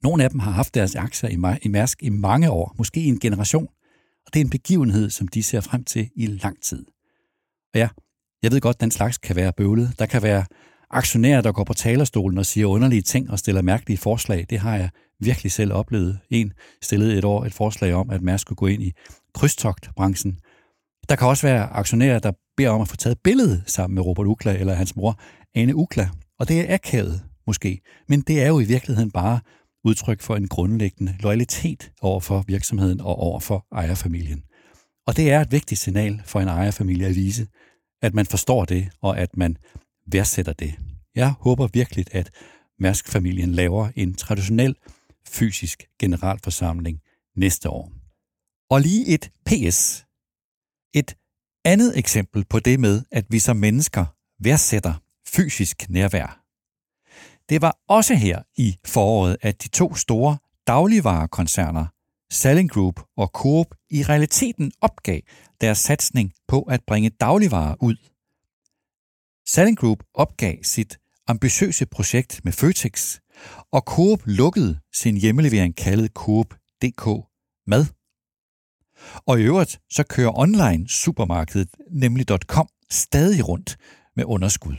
Nogle 0.03 0.23
af 0.23 0.29
dem 0.29 0.39
har 0.39 0.51
haft 0.51 0.75
deres 0.75 0.95
aktier 0.95 1.57
i 1.61 1.67
Mærsk 1.67 2.03
i 2.03 2.09
mange 2.09 2.51
år, 2.51 2.75
måske 2.77 2.99
i 2.99 3.07
en 3.07 3.19
generation, 3.19 3.67
og 4.25 4.33
det 4.33 4.39
er 4.39 4.43
en 4.43 4.49
begivenhed, 4.49 5.09
som 5.09 5.27
de 5.27 5.43
ser 5.43 5.61
frem 5.61 5.83
til 5.83 6.09
i 6.15 6.25
lang 6.25 6.61
tid. 6.61 6.85
Og 7.73 7.79
ja, 7.79 7.89
jeg 8.43 8.51
ved 8.51 8.61
godt, 8.61 8.75
at 8.75 8.81
den 8.81 8.91
slags 8.91 9.17
kan 9.17 9.35
være 9.35 9.53
bøvlet. 9.53 9.99
Der 9.99 10.05
kan 10.05 10.23
være 10.23 10.45
aktionærer, 10.91 11.41
der 11.41 11.51
går 11.51 11.63
på 11.63 11.73
talerstolen 11.73 12.37
og 12.37 12.45
siger 12.45 12.65
underlige 12.65 13.01
ting 13.01 13.31
og 13.31 13.39
stiller 13.39 13.61
mærkelige 13.61 13.97
forslag. 13.97 14.45
Det 14.49 14.59
har 14.59 14.75
jeg 14.75 14.89
virkelig 15.19 15.51
selv 15.51 15.73
oplevet. 15.73 16.19
En 16.29 16.53
stillede 16.81 17.17
et 17.17 17.25
år 17.25 17.45
et 17.45 17.53
forslag 17.53 17.93
om, 17.93 18.09
at 18.09 18.21
Mærsk 18.21 18.41
skulle 18.41 18.57
gå 18.57 18.67
ind 18.67 18.83
i 18.83 18.91
krydstogtbranchen. 19.33 20.39
Der 21.09 21.15
kan 21.15 21.27
også 21.27 21.47
være 21.47 21.63
aktionærer, 21.63 22.19
der 22.19 22.31
beder 22.57 22.69
om 22.69 22.81
at 22.81 22.87
få 22.87 22.95
taget 22.95 23.17
billede 23.23 23.63
sammen 23.65 23.95
med 23.95 24.05
Robert 24.05 24.27
Ukla 24.27 24.57
eller 24.57 24.73
hans 24.73 24.95
mor, 24.95 25.19
Anne 25.55 25.75
Ukla. 25.75 26.09
Og 26.39 26.47
det 26.47 26.59
er 26.59 26.73
akavet, 26.73 27.23
måske. 27.47 27.79
Men 28.07 28.21
det 28.21 28.43
er 28.43 28.47
jo 28.47 28.59
i 28.59 28.65
virkeligheden 28.65 29.11
bare 29.11 29.39
udtryk 29.83 30.21
for 30.21 30.35
en 30.35 30.47
grundlæggende 30.47 31.15
loyalitet 31.19 31.91
over 32.01 32.19
for 32.19 32.43
virksomheden 32.47 33.01
og 33.01 33.15
over 33.19 33.39
for 33.39 33.65
ejerfamilien. 33.71 34.43
Og 35.07 35.17
det 35.17 35.31
er 35.31 35.41
et 35.41 35.51
vigtigt 35.51 35.81
signal 35.81 36.21
for 36.25 36.39
en 36.39 36.47
ejerfamilie 36.47 37.07
at 37.07 37.15
vise, 37.15 37.47
at 38.01 38.13
man 38.13 38.25
forstår 38.25 38.65
det, 38.65 38.89
og 39.01 39.19
at 39.19 39.37
man 39.37 39.57
værdsætter 40.07 40.53
det. 40.53 40.75
Jeg 41.15 41.29
håber 41.39 41.67
virkelig, 41.73 42.05
at 42.11 42.31
Mærsk-familien 42.79 43.51
laver 43.51 43.89
en 43.95 44.13
traditionel 44.15 44.75
fysisk 45.27 45.83
generalforsamling 45.99 47.01
næste 47.35 47.69
år. 47.69 47.91
Og 48.69 48.81
lige 48.81 49.07
et 49.07 49.31
PS. 49.45 50.05
Et 50.93 51.15
andet 51.65 51.97
eksempel 51.97 52.45
på 52.45 52.59
det 52.59 52.79
med, 52.79 53.03
at 53.11 53.25
vi 53.29 53.39
som 53.39 53.57
mennesker 53.57 54.05
værdsætter 54.39 54.93
fysisk 55.27 55.89
nærvær. 55.89 56.43
Det 57.49 57.61
var 57.61 57.77
også 57.87 58.15
her 58.15 58.41
i 58.57 58.77
foråret, 58.85 59.37
at 59.41 59.63
de 59.63 59.67
to 59.67 59.95
store 59.95 60.37
dagligvarekoncerner, 60.67 61.85
Selling 62.31 62.71
Group 62.71 63.01
og 63.17 63.27
Coop, 63.27 63.75
i 63.89 64.03
realiteten 64.03 64.71
opgav 64.81 65.19
deres 65.61 65.77
satsning 65.77 66.33
på 66.47 66.61
at 66.61 66.83
bringe 66.87 67.09
dagligvarer 67.09 67.75
ud. 67.81 67.95
Salling 69.49 69.77
Group 69.77 70.03
opgav 70.13 70.63
sit 70.63 70.99
ambitiøse 71.27 71.85
projekt 71.85 72.41
med 72.43 72.51
Føtex, 72.51 73.19
og 73.71 73.81
Coop 73.81 74.21
lukkede 74.25 74.79
sin 74.93 75.17
hjemmelevering 75.17 75.75
kaldet 75.75 76.11
Coop.dk 76.11 77.05
Mad. 77.67 77.85
Og 79.25 79.39
i 79.39 79.43
øvrigt 79.43 79.79
så 79.89 80.03
kører 80.03 80.37
online 80.39 80.89
supermarkedet, 80.89 81.69
nemlig 81.91 82.25
.com, 82.45 82.69
stadig 82.89 83.47
rundt 83.47 83.77
med 84.15 84.25
underskud. 84.25 84.75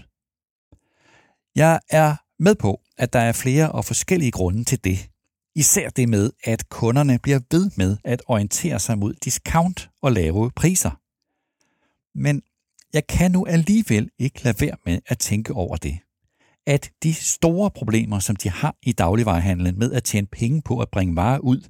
Jeg 1.55 1.81
er 1.91 2.17
med 2.39 2.55
på, 2.55 2.81
at 2.99 3.13
der 3.13 3.19
er 3.21 3.33
flere 3.33 3.73
og 3.73 3.85
forskellige 3.85 4.31
grunde 4.31 4.65
til 4.65 4.85
det. 4.85 5.11
Især 5.55 5.89
det 5.89 6.09
med, 6.09 6.31
at 6.45 6.69
kunderne 6.69 7.19
bliver 7.19 7.41
ved 7.51 7.71
med 7.77 7.97
at 8.05 8.23
orientere 8.27 8.81
sig 8.81 8.99
mod 8.99 9.15
discount 9.15 9.91
og 10.03 10.13
lave 10.13 10.51
priser. 10.51 10.91
Men 12.19 12.43
jeg 12.93 13.07
kan 13.07 13.31
nu 13.31 13.47
alligevel 13.47 14.11
ikke 14.19 14.45
lade 14.45 14.61
være 14.61 14.77
med 14.87 14.99
at 15.07 15.19
tænke 15.19 15.53
over 15.53 15.77
det. 15.77 15.99
At 16.67 16.91
de 17.03 17.15
store 17.15 17.71
problemer, 17.71 18.19
som 18.19 18.37
de 18.37 18.51
har 18.51 18.77
i 18.83 18.93
dagligvarehandlen 18.93 19.79
med 19.79 19.93
at 19.93 20.05
tjene 20.05 20.27
penge 20.27 20.63
på 20.63 20.81
at 20.81 20.89
bringe 20.93 21.17
varer 21.17 21.39
ud, 21.39 21.69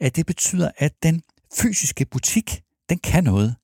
at 0.00 0.16
det 0.16 0.26
betyder, 0.26 0.70
at 0.78 0.92
den 1.02 1.22
fysiske 1.54 2.04
butik, 2.04 2.62
den 2.88 2.98
kan 2.98 3.24
noget. 3.24 3.56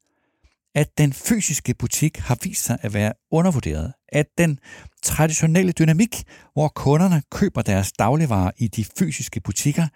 At 0.74 0.98
den 0.98 1.12
fysiske 1.12 1.74
butik 1.74 2.18
har 2.18 2.38
vist 2.42 2.64
sig 2.64 2.78
at 2.82 2.94
være 2.94 3.12
undervurderet. 3.30 3.92
At 4.08 4.26
den 4.38 4.58
traditionelle 5.02 5.72
dynamik, 5.72 6.24
hvor 6.52 6.68
kunderne 6.68 7.22
køber 7.30 7.62
deres 7.62 7.92
dagligvarer 7.92 8.50
i 8.58 8.68
de 8.68 8.84
fysiske 8.98 9.40
butikker, 9.40 9.86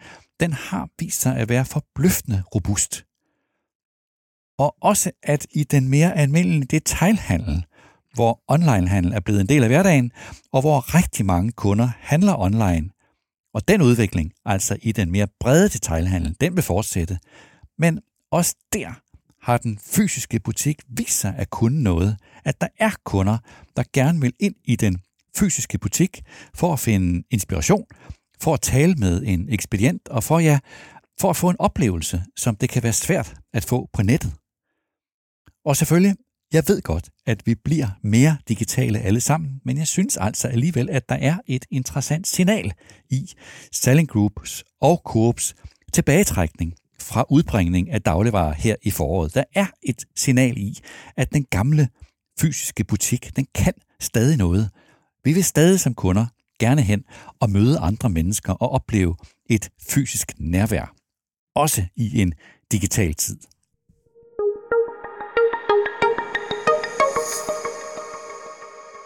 den 0.41 0.53
har 0.53 0.89
vist 0.99 1.21
sig 1.21 1.37
at 1.37 1.49
være 1.49 1.65
forbløffende 1.65 2.43
robust. 2.55 3.05
Og 4.59 4.77
også 4.81 5.11
at 5.23 5.47
i 5.51 5.65
den 5.65 5.89
mere 5.89 6.17
almindelige 6.17 6.65
detailhandel, 6.65 7.65
hvor 8.15 8.41
onlinehandel 8.49 9.13
er 9.13 9.21
blevet 9.21 9.41
en 9.41 9.49
del 9.49 9.63
af 9.63 9.69
hverdagen, 9.69 10.13
og 10.53 10.61
hvor 10.61 10.95
rigtig 10.95 11.27
mange 11.27 11.53
kunder 11.53 11.91
handler 12.01 12.41
online. 12.41 12.91
Og 13.55 13.69
den 13.69 13.83
udvikling, 13.83 14.33
altså 14.45 14.77
i 14.83 14.93
den 14.93 15.11
mere 15.11 15.27
brede 15.41 15.69
detailhandel, 15.69 16.37
den 16.41 16.57
vil 16.57 16.63
fortsætte. 16.63 17.19
Men 17.79 18.01
også 18.33 18.55
der 18.73 19.01
har 19.43 19.59
den 19.59 19.79
fysiske 19.79 20.41
butik 20.41 20.83
vist 20.89 21.21
sig 21.21 21.35
at 21.37 21.51
kunne 21.51 21.83
noget, 21.83 22.17
at 22.45 22.61
der 22.61 22.69
er 22.79 22.91
kunder, 23.05 23.39
der 23.77 23.83
gerne 23.93 24.21
vil 24.21 24.33
ind 24.41 24.55
i 24.65 24.77
den 24.77 24.99
fysiske 25.37 25.79
butik 25.79 26.23
for 26.55 26.73
at 26.73 26.81
finde 26.81 27.25
inspiration, 27.31 27.85
for 28.41 28.55
at 28.55 28.61
tale 28.61 28.95
med 28.95 29.23
en 29.27 29.49
ekspedient 29.49 30.09
og 30.09 30.25
for, 30.25 30.39
ja, 30.39 30.59
for 31.21 31.31
at 31.31 31.37
få 31.37 31.51
en 31.51 31.57
oplevelse, 31.59 32.23
som 32.37 32.57
det 32.57 32.69
kan 32.69 32.83
være 32.83 32.93
svært 32.93 33.35
at 33.53 33.65
få 33.65 33.89
på 33.93 34.03
nettet. 34.03 34.33
Og 35.65 35.77
selvfølgelig, 35.77 36.17
jeg 36.53 36.65
ved 36.69 36.83
godt, 36.83 37.11
at 37.27 37.47
vi 37.47 37.55
bliver 37.55 37.89
mere 38.03 38.37
digitale 38.49 38.99
alle 38.99 39.21
sammen, 39.21 39.61
men 39.65 39.79
jeg 39.79 39.87
synes 39.87 40.17
altså 40.17 40.49
alligevel, 40.49 40.91
at 40.91 41.09
der 41.09 41.15
er 41.15 41.37
et 41.47 41.65
interessant 41.71 42.29
signal 42.29 42.73
i 43.11 43.33
Selling 43.73 44.09
Groups 44.09 44.65
og 44.81 45.03
Coops 45.05 45.55
tilbagetrækning 45.93 46.75
fra 47.01 47.25
udbringning 47.31 47.91
af 47.91 48.03
dagligvarer 48.03 48.55
her 48.55 48.77
i 48.83 48.91
foråret. 48.91 49.35
Der 49.35 49.45
er 49.55 49.67
et 49.83 50.05
signal 50.17 50.59
i, 50.59 50.79
at 51.17 51.33
den 51.33 51.45
gamle 51.45 51.89
fysiske 52.41 52.85
butik, 52.85 53.37
den 53.37 53.47
kan 53.55 53.75
stadig 54.01 54.37
noget. 54.37 54.71
Vi 55.25 55.33
vil 55.33 55.45
stadig 55.45 55.81
som 55.81 55.95
kunder 55.95 56.27
gerne 56.61 56.83
hen 56.83 57.05
og 57.41 57.51
møde 57.51 57.79
andre 57.79 58.11
mennesker 58.11 58.53
og 58.53 58.73
opleve 58.73 59.17
et 59.51 59.71
fysisk 59.89 60.33
nærvær. 60.39 60.95
Også 61.55 61.85
i 61.97 62.21
en 62.21 62.35
digital 62.73 63.15
tid. 63.15 63.54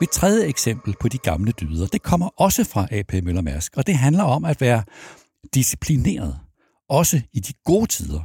Mit 0.00 0.10
tredje 0.10 0.46
eksempel 0.46 0.94
på 1.00 1.08
de 1.08 1.18
gamle 1.18 1.52
dyder, 1.52 1.86
det 1.86 2.02
kommer 2.02 2.28
også 2.40 2.64
fra 2.64 2.88
AP 2.90 3.12
Møller 3.12 3.42
Mærsk, 3.42 3.76
og 3.76 3.86
det 3.86 3.94
handler 3.94 4.22
om 4.22 4.44
at 4.44 4.60
være 4.60 4.82
disciplineret, 5.54 6.38
også 6.88 7.20
i 7.32 7.40
de 7.40 7.52
gode 7.64 7.86
tider. 7.86 8.20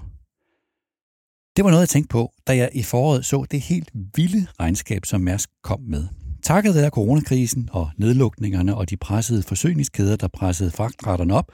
Det 1.55 1.65
var 1.65 1.69
noget, 1.69 1.81
jeg 1.81 1.89
tænkte 1.89 2.11
på, 2.11 2.33
da 2.47 2.55
jeg 2.55 2.69
i 2.73 2.83
foråret 2.83 3.25
så 3.25 3.45
det 3.51 3.61
helt 3.61 3.91
vilde 4.15 4.47
regnskab, 4.59 5.05
som 5.05 5.21
Mærsk 5.21 5.49
kom 5.63 5.81
med. 5.81 6.07
Takket 6.43 6.75
være 6.75 6.89
coronakrisen 6.89 7.69
og 7.71 7.91
nedlukningerne 7.97 8.75
og 8.75 8.89
de 8.89 8.97
pressede 8.97 9.43
forsyningskæder, 9.43 10.15
der 10.15 10.27
pressede 10.27 10.71
fragtraterne 10.71 11.33
op, 11.33 11.51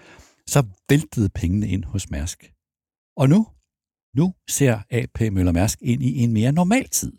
så 0.48 0.64
væltede 0.90 1.30
pengene 1.30 1.68
ind 1.68 1.84
hos 1.84 2.10
Mærsk. 2.10 2.54
Og 3.18 3.30
nu, 3.30 3.48
nu 4.16 4.34
ser 4.50 4.80
AP 4.92 5.22
Møller 5.32 5.52
Mærsk 5.52 5.80
ind 5.82 6.04
i 6.04 6.18
en 6.18 6.34
mere 6.34 6.52
normal 6.52 6.90
tid, 6.90 7.14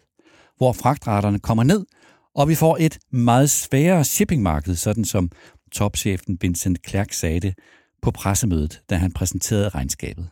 hvor 0.56 0.72
fragtraterne 0.72 1.38
kommer 1.38 1.64
ned, 1.64 1.86
og 2.34 2.48
vi 2.48 2.54
får 2.54 2.76
et 2.80 2.98
meget 3.12 3.50
sværere 3.50 4.04
shippingmarked, 4.04 4.74
sådan 4.74 5.04
som 5.04 5.30
topchefen 5.72 6.38
Vincent 6.40 6.88
Clerc 6.88 7.14
sagde 7.14 7.40
det 7.40 7.54
på 8.02 8.10
pressemødet, 8.10 8.82
da 8.90 8.96
han 8.96 9.12
præsenterede 9.12 9.68
regnskabet. 9.68 10.28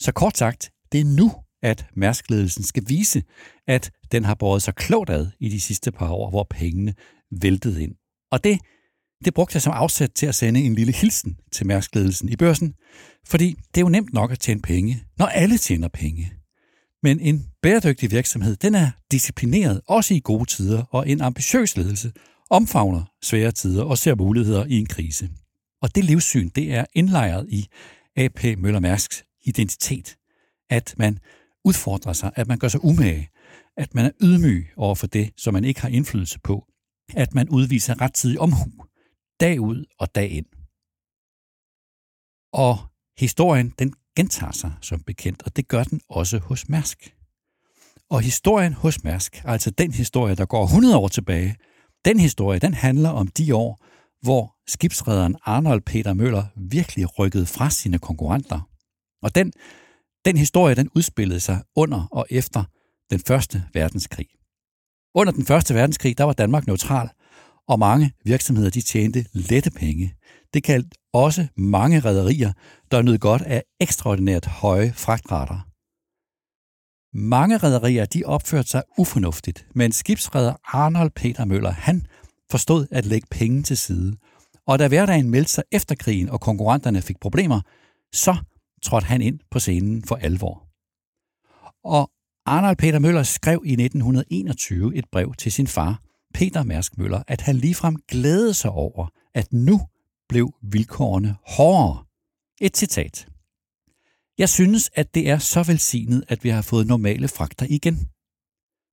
Så 0.00 0.12
kort 0.12 0.36
sagt, 0.36 0.70
det 0.92 1.00
er 1.00 1.04
nu, 1.04 1.32
at 1.62 1.86
Mærskledelsen 1.96 2.64
skal 2.64 2.84
vise, 2.86 3.22
at 3.66 3.90
den 4.12 4.24
har 4.24 4.34
båret 4.34 4.62
sig 4.62 4.74
klogt 4.74 5.10
ad 5.10 5.26
i 5.40 5.48
de 5.48 5.60
sidste 5.60 5.92
par 5.92 6.10
år, 6.10 6.30
hvor 6.30 6.46
pengene 6.50 6.94
væltede 7.40 7.82
ind. 7.82 7.94
Og 8.30 8.44
det, 8.44 8.58
det 9.24 9.34
brugte 9.34 9.56
jeg 9.56 9.62
som 9.62 9.72
afsæt 9.72 10.10
til 10.10 10.26
at 10.26 10.34
sende 10.34 10.60
en 10.60 10.74
lille 10.74 10.92
hilsen 10.92 11.38
til 11.52 11.66
Mærskledelsen 11.66 12.28
i 12.28 12.36
børsen, 12.36 12.74
fordi 13.26 13.54
det 13.74 13.80
er 13.80 13.84
jo 13.84 13.88
nemt 13.88 14.12
nok 14.12 14.32
at 14.32 14.40
tjene 14.40 14.60
penge, 14.60 15.04
når 15.18 15.26
alle 15.26 15.58
tjener 15.58 15.88
penge. 15.88 16.32
Men 17.02 17.20
en 17.20 17.50
bæredygtig 17.62 18.10
virksomhed, 18.10 18.56
den 18.56 18.74
er 18.74 18.90
disciplineret 19.10 19.80
også 19.86 20.14
i 20.14 20.20
gode 20.24 20.44
tider, 20.44 20.82
og 20.90 21.08
en 21.08 21.20
ambitiøs 21.20 21.76
ledelse 21.76 22.12
omfavner 22.50 23.04
svære 23.22 23.52
tider 23.52 23.84
og 23.84 23.98
ser 23.98 24.14
muligheder 24.14 24.64
i 24.64 24.78
en 24.78 24.86
krise. 24.86 25.30
Og 25.82 25.94
det 25.94 26.04
livssyn, 26.04 26.48
det 26.48 26.74
er 26.74 26.84
indlejret 26.94 27.46
i 27.48 27.68
AP 28.16 28.44
Møller 28.58 28.80
Mærsks 28.80 29.24
identitet. 29.44 30.16
At 30.70 30.94
man 30.98 31.18
udfordrer 31.64 32.12
sig, 32.12 32.32
at 32.34 32.48
man 32.48 32.58
gør 32.58 32.68
sig 32.68 32.84
umage, 32.84 33.30
at 33.76 33.94
man 33.94 34.04
er 34.04 34.10
ydmyg 34.22 34.70
over 34.76 34.94
for 34.94 35.06
det, 35.06 35.32
som 35.36 35.54
man 35.54 35.64
ikke 35.64 35.80
har 35.80 35.88
indflydelse 35.88 36.40
på, 36.40 36.66
at 37.14 37.34
man 37.34 37.48
udviser 37.48 38.00
rettidig 38.00 38.40
omhu, 38.40 38.70
dag 39.40 39.60
ud 39.60 39.84
og 39.98 40.14
dag 40.14 40.30
ind. 40.30 40.46
Og 42.52 42.78
historien, 43.18 43.74
den 43.78 43.94
gentager 44.18 44.52
sig 44.52 44.72
som 44.80 45.00
bekendt, 45.00 45.42
og 45.42 45.56
det 45.56 45.68
gør 45.68 45.84
den 45.84 46.00
også 46.08 46.38
hos 46.38 46.68
Mærsk. 46.68 47.14
Og 48.10 48.20
historien 48.20 48.72
hos 48.72 49.04
Mærsk, 49.04 49.42
altså 49.44 49.70
den 49.70 49.92
historie, 49.92 50.34
der 50.34 50.46
går 50.46 50.64
100 50.64 50.96
år 50.96 51.08
tilbage, 51.08 51.56
den 52.04 52.20
historie, 52.20 52.58
den 52.58 52.74
handler 52.74 53.10
om 53.10 53.26
de 53.26 53.54
år, 53.54 53.84
hvor 54.22 54.54
skibsrederen 54.66 55.36
Arnold 55.44 55.80
Peter 55.80 56.14
Møller 56.14 56.44
virkelig 56.56 57.18
rykkede 57.18 57.46
fra 57.46 57.70
sine 57.70 57.98
konkurrenter. 57.98 58.60
Og 59.22 59.34
den, 59.34 59.52
den 60.24 60.36
historie, 60.36 60.74
den 60.74 60.90
udspillede 60.94 61.40
sig 61.40 61.62
under 61.76 62.08
og 62.10 62.26
efter 62.30 62.64
den 63.10 63.20
første 63.20 63.64
verdenskrig. 63.74 64.28
Under 65.14 65.32
den 65.32 65.46
første 65.46 65.74
verdenskrig, 65.74 66.18
der 66.18 66.24
var 66.24 66.32
Danmark 66.32 66.66
neutral, 66.66 67.08
og 67.68 67.78
mange 67.78 68.12
virksomheder 68.24 68.70
de 68.70 68.80
tjente 68.80 69.24
lette 69.32 69.70
penge. 69.70 70.14
Det 70.54 70.62
kaldte 70.62 70.90
også 71.12 71.46
mange 71.56 72.00
rederier, 72.00 72.52
der 72.90 73.02
nød 73.02 73.18
godt 73.18 73.42
af 73.42 73.62
ekstraordinært 73.80 74.46
høje 74.46 74.92
fragtrater. 74.92 75.68
Mange 77.16 77.56
rædderier 77.56 78.04
de 78.04 78.24
opførte 78.24 78.68
sig 78.68 78.82
ufornuftigt, 78.98 79.66
men 79.74 79.92
skibsredder 79.92 80.54
Arnold 80.64 81.10
Peter 81.10 81.44
Møller, 81.44 81.70
han 81.70 82.06
forstod 82.50 82.86
at 82.90 83.06
lægge 83.06 83.26
penge 83.30 83.62
til 83.62 83.76
side. 83.76 84.16
Og 84.66 84.78
da 84.78 84.88
hverdagen 84.88 85.30
meldte 85.30 85.52
sig 85.52 85.64
efter 85.72 85.94
krigen, 85.94 86.28
og 86.28 86.40
konkurrenterne 86.40 87.02
fik 87.02 87.20
problemer, 87.20 87.60
så 88.12 88.36
trådte 88.82 89.06
han 89.06 89.22
ind 89.22 89.40
på 89.50 89.58
scenen 89.58 90.04
for 90.04 90.16
alvor. 90.16 90.68
Og 91.84 92.10
Arnold 92.46 92.76
Peter 92.76 92.98
Møller 92.98 93.22
skrev 93.22 93.62
i 93.64 93.72
1921 93.72 94.96
et 94.96 95.04
brev 95.12 95.34
til 95.34 95.52
sin 95.52 95.66
far, 95.66 96.02
Peter 96.34 96.62
Mærsk 96.62 96.98
Møller, 96.98 97.22
at 97.26 97.40
han 97.40 97.56
ligefrem 97.56 97.96
glædede 98.08 98.54
sig 98.54 98.70
over, 98.70 99.06
at 99.34 99.52
nu 99.52 99.80
blev 100.28 100.54
vilkårene 100.62 101.36
hårdere. 101.46 102.04
Et 102.60 102.76
citat. 102.76 103.28
Jeg 104.38 104.48
synes, 104.48 104.90
at 104.94 105.14
det 105.14 105.30
er 105.30 105.38
så 105.38 105.62
velsignet, 105.62 106.24
at 106.28 106.44
vi 106.44 106.48
har 106.48 106.62
fået 106.62 106.86
normale 106.86 107.28
fragter 107.28 107.66
igen. 107.70 108.08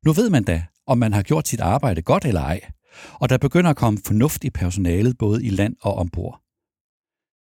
Nu 0.06 0.14
ved 0.14 0.30
man 0.30 0.44
da, 0.44 0.66
om 0.88 0.98
man 0.98 1.14
har 1.14 1.22
gjort 1.22 1.48
sit 1.48 1.60
arbejde 1.60 2.02
godt 2.02 2.26
eller 2.26 2.42
ej, 2.42 2.62
og 3.14 3.30
der 3.30 3.38
begynder 3.38 3.70
at 3.70 3.76
komme 3.76 4.00
fornuft 4.06 4.44
i 4.44 4.50
personalet 4.50 5.18
både 5.18 5.46
i 5.46 5.50
land 5.50 5.76
og 5.82 5.94
ombord. 5.94 6.42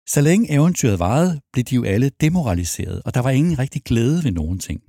Så 0.07 0.21
længe 0.21 0.51
eventyret 0.51 0.99
varede, 0.99 1.41
blev 1.53 1.65
de 1.65 1.75
jo 1.75 1.85
alle 1.85 2.11
demoraliseret, 2.21 3.03
og 3.05 3.15
der 3.15 3.21
var 3.21 3.31
ingen 3.31 3.59
rigtig 3.59 3.83
glæde 3.83 4.25
ved 4.25 4.33
nogen 4.33 4.59
ting. 4.59 4.83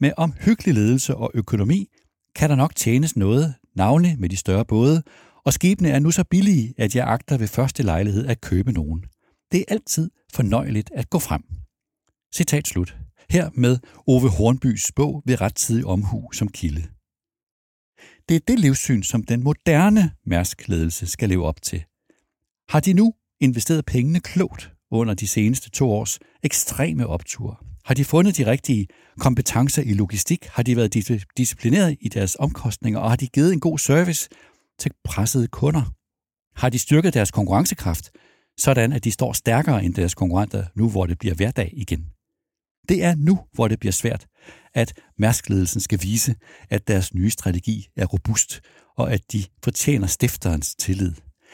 Med 0.00 0.12
omhyggelig 0.16 0.74
ledelse 0.74 1.16
og 1.16 1.30
økonomi 1.34 1.88
kan 2.36 2.50
der 2.50 2.56
nok 2.56 2.74
tjenes 2.76 3.16
noget, 3.16 3.54
navnlig 3.76 4.16
med 4.18 4.28
de 4.28 4.36
større 4.36 4.64
både, 4.64 5.02
og 5.44 5.52
skibene 5.52 5.88
er 5.88 5.98
nu 5.98 6.10
så 6.10 6.24
billige, 6.24 6.74
at 6.78 6.96
jeg 6.96 7.06
agter 7.08 7.38
ved 7.38 7.48
første 7.48 7.82
lejlighed 7.82 8.26
at 8.26 8.40
købe 8.40 8.72
nogen. 8.72 9.04
Det 9.52 9.60
er 9.60 9.64
altid 9.68 10.10
fornøjeligt 10.34 10.90
at 10.94 11.10
gå 11.10 11.18
frem. 11.18 11.42
Citat 12.34 12.66
slut. 12.66 12.96
Her 13.30 13.50
med 13.54 13.78
Ove 14.06 14.30
Hornbys 14.30 14.92
bog 14.96 15.22
ved 15.26 15.40
rettidig 15.40 15.84
omhu 15.86 16.32
som 16.32 16.48
kilde. 16.48 16.82
Det 18.28 18.36
er 18.36 18.40
det 18.48 18.58
livssyn, 18.58 19.02
som 19.02 19.22
den 19.22 19.42
moderne 19.42 20.12
mærskledelse 20.26 21.06
skal 21.06 21.28
leve 21.28 21.44
op 21.44 21.62
til. 21.62 21.84
Har 22.68 22.80
de 22.80 22.92
nu 22.92 23.14
investeret 23.40 23.84
pengene 23.84 24.20
klogt 24.20 24.72
under 24.90 25.14
de 25.14 25.26
seneste 25.28 25.70
to 25.70 25.90
års 25.90 26.18
ekstreme 26.42 27.06
optur? 27.06 27.73
Har 27.84 27.94
de 27.94 28.04
fundet 28.04 28.36
de 28.36 28.46
rigtige 28.46 28.86
kompetencer 29.18 29.82
i 29.82 29.92
logistik? 29.92 30.44
Har 30.44 30.62
de 30.62 30.76
været 30.76 30.94
disciplineret 31.36 31.96
i 32.00 32.08
deres 32.08 32.36
omkostninger? 32.38 33.00
Og 33.00 33.10
har 33.10 33.16
de 33.16 33.26
givet 33.26 33.52
en 33.52 33.60
god 33.60 33.78
service 33.78 34.28
til 34.78 34.90
pressede 35.04 35.48
kunder? 35.48 35.92
Har 36.60 36.68
de 36.68 36.78
styrket 36.78 37.14
deres 37.14 37.30
konkurrencekraft, 37.30 38.10
sådan 38.58 38.92
at 38.92 39.04
de 39.04 39.10
står 39.10 39.32
stærkere 39.32 39.84
end 39.84 39.94
deres 39.94 40.14
konkurrenter 40.14 40.64
nu, 40.74 40.90
hvor 40.90 41.06
det 41.06 41.18
bliver 41.18 41.34
hverdag 41.34 41.70
igen? 41.76 42.06
Det 42.88 43.04
er 43.04 43.14
nu, 43.14 43.40
hvor 43.52 43.68
det 43.68 43.80
bliver 43.80 43.92
svært, 43.92 44.26
at 44.74 45.00
Mærskledelsen 45.18 45.80
skal 45.80 46.02
vise, 46.02 46.34
at 46.70 46.88
deres 46.88 47.14
nye 47.14 47.30
strategi 47.30 47.88
er 47.96 48.06
robust, 48.06 48.60
og 48.96 49.12
at 49.12 49.32
de 49.32 49.44
fortjener 49.64 50.06
stifterens 50.06 50.74
tillid. 50.74 51.12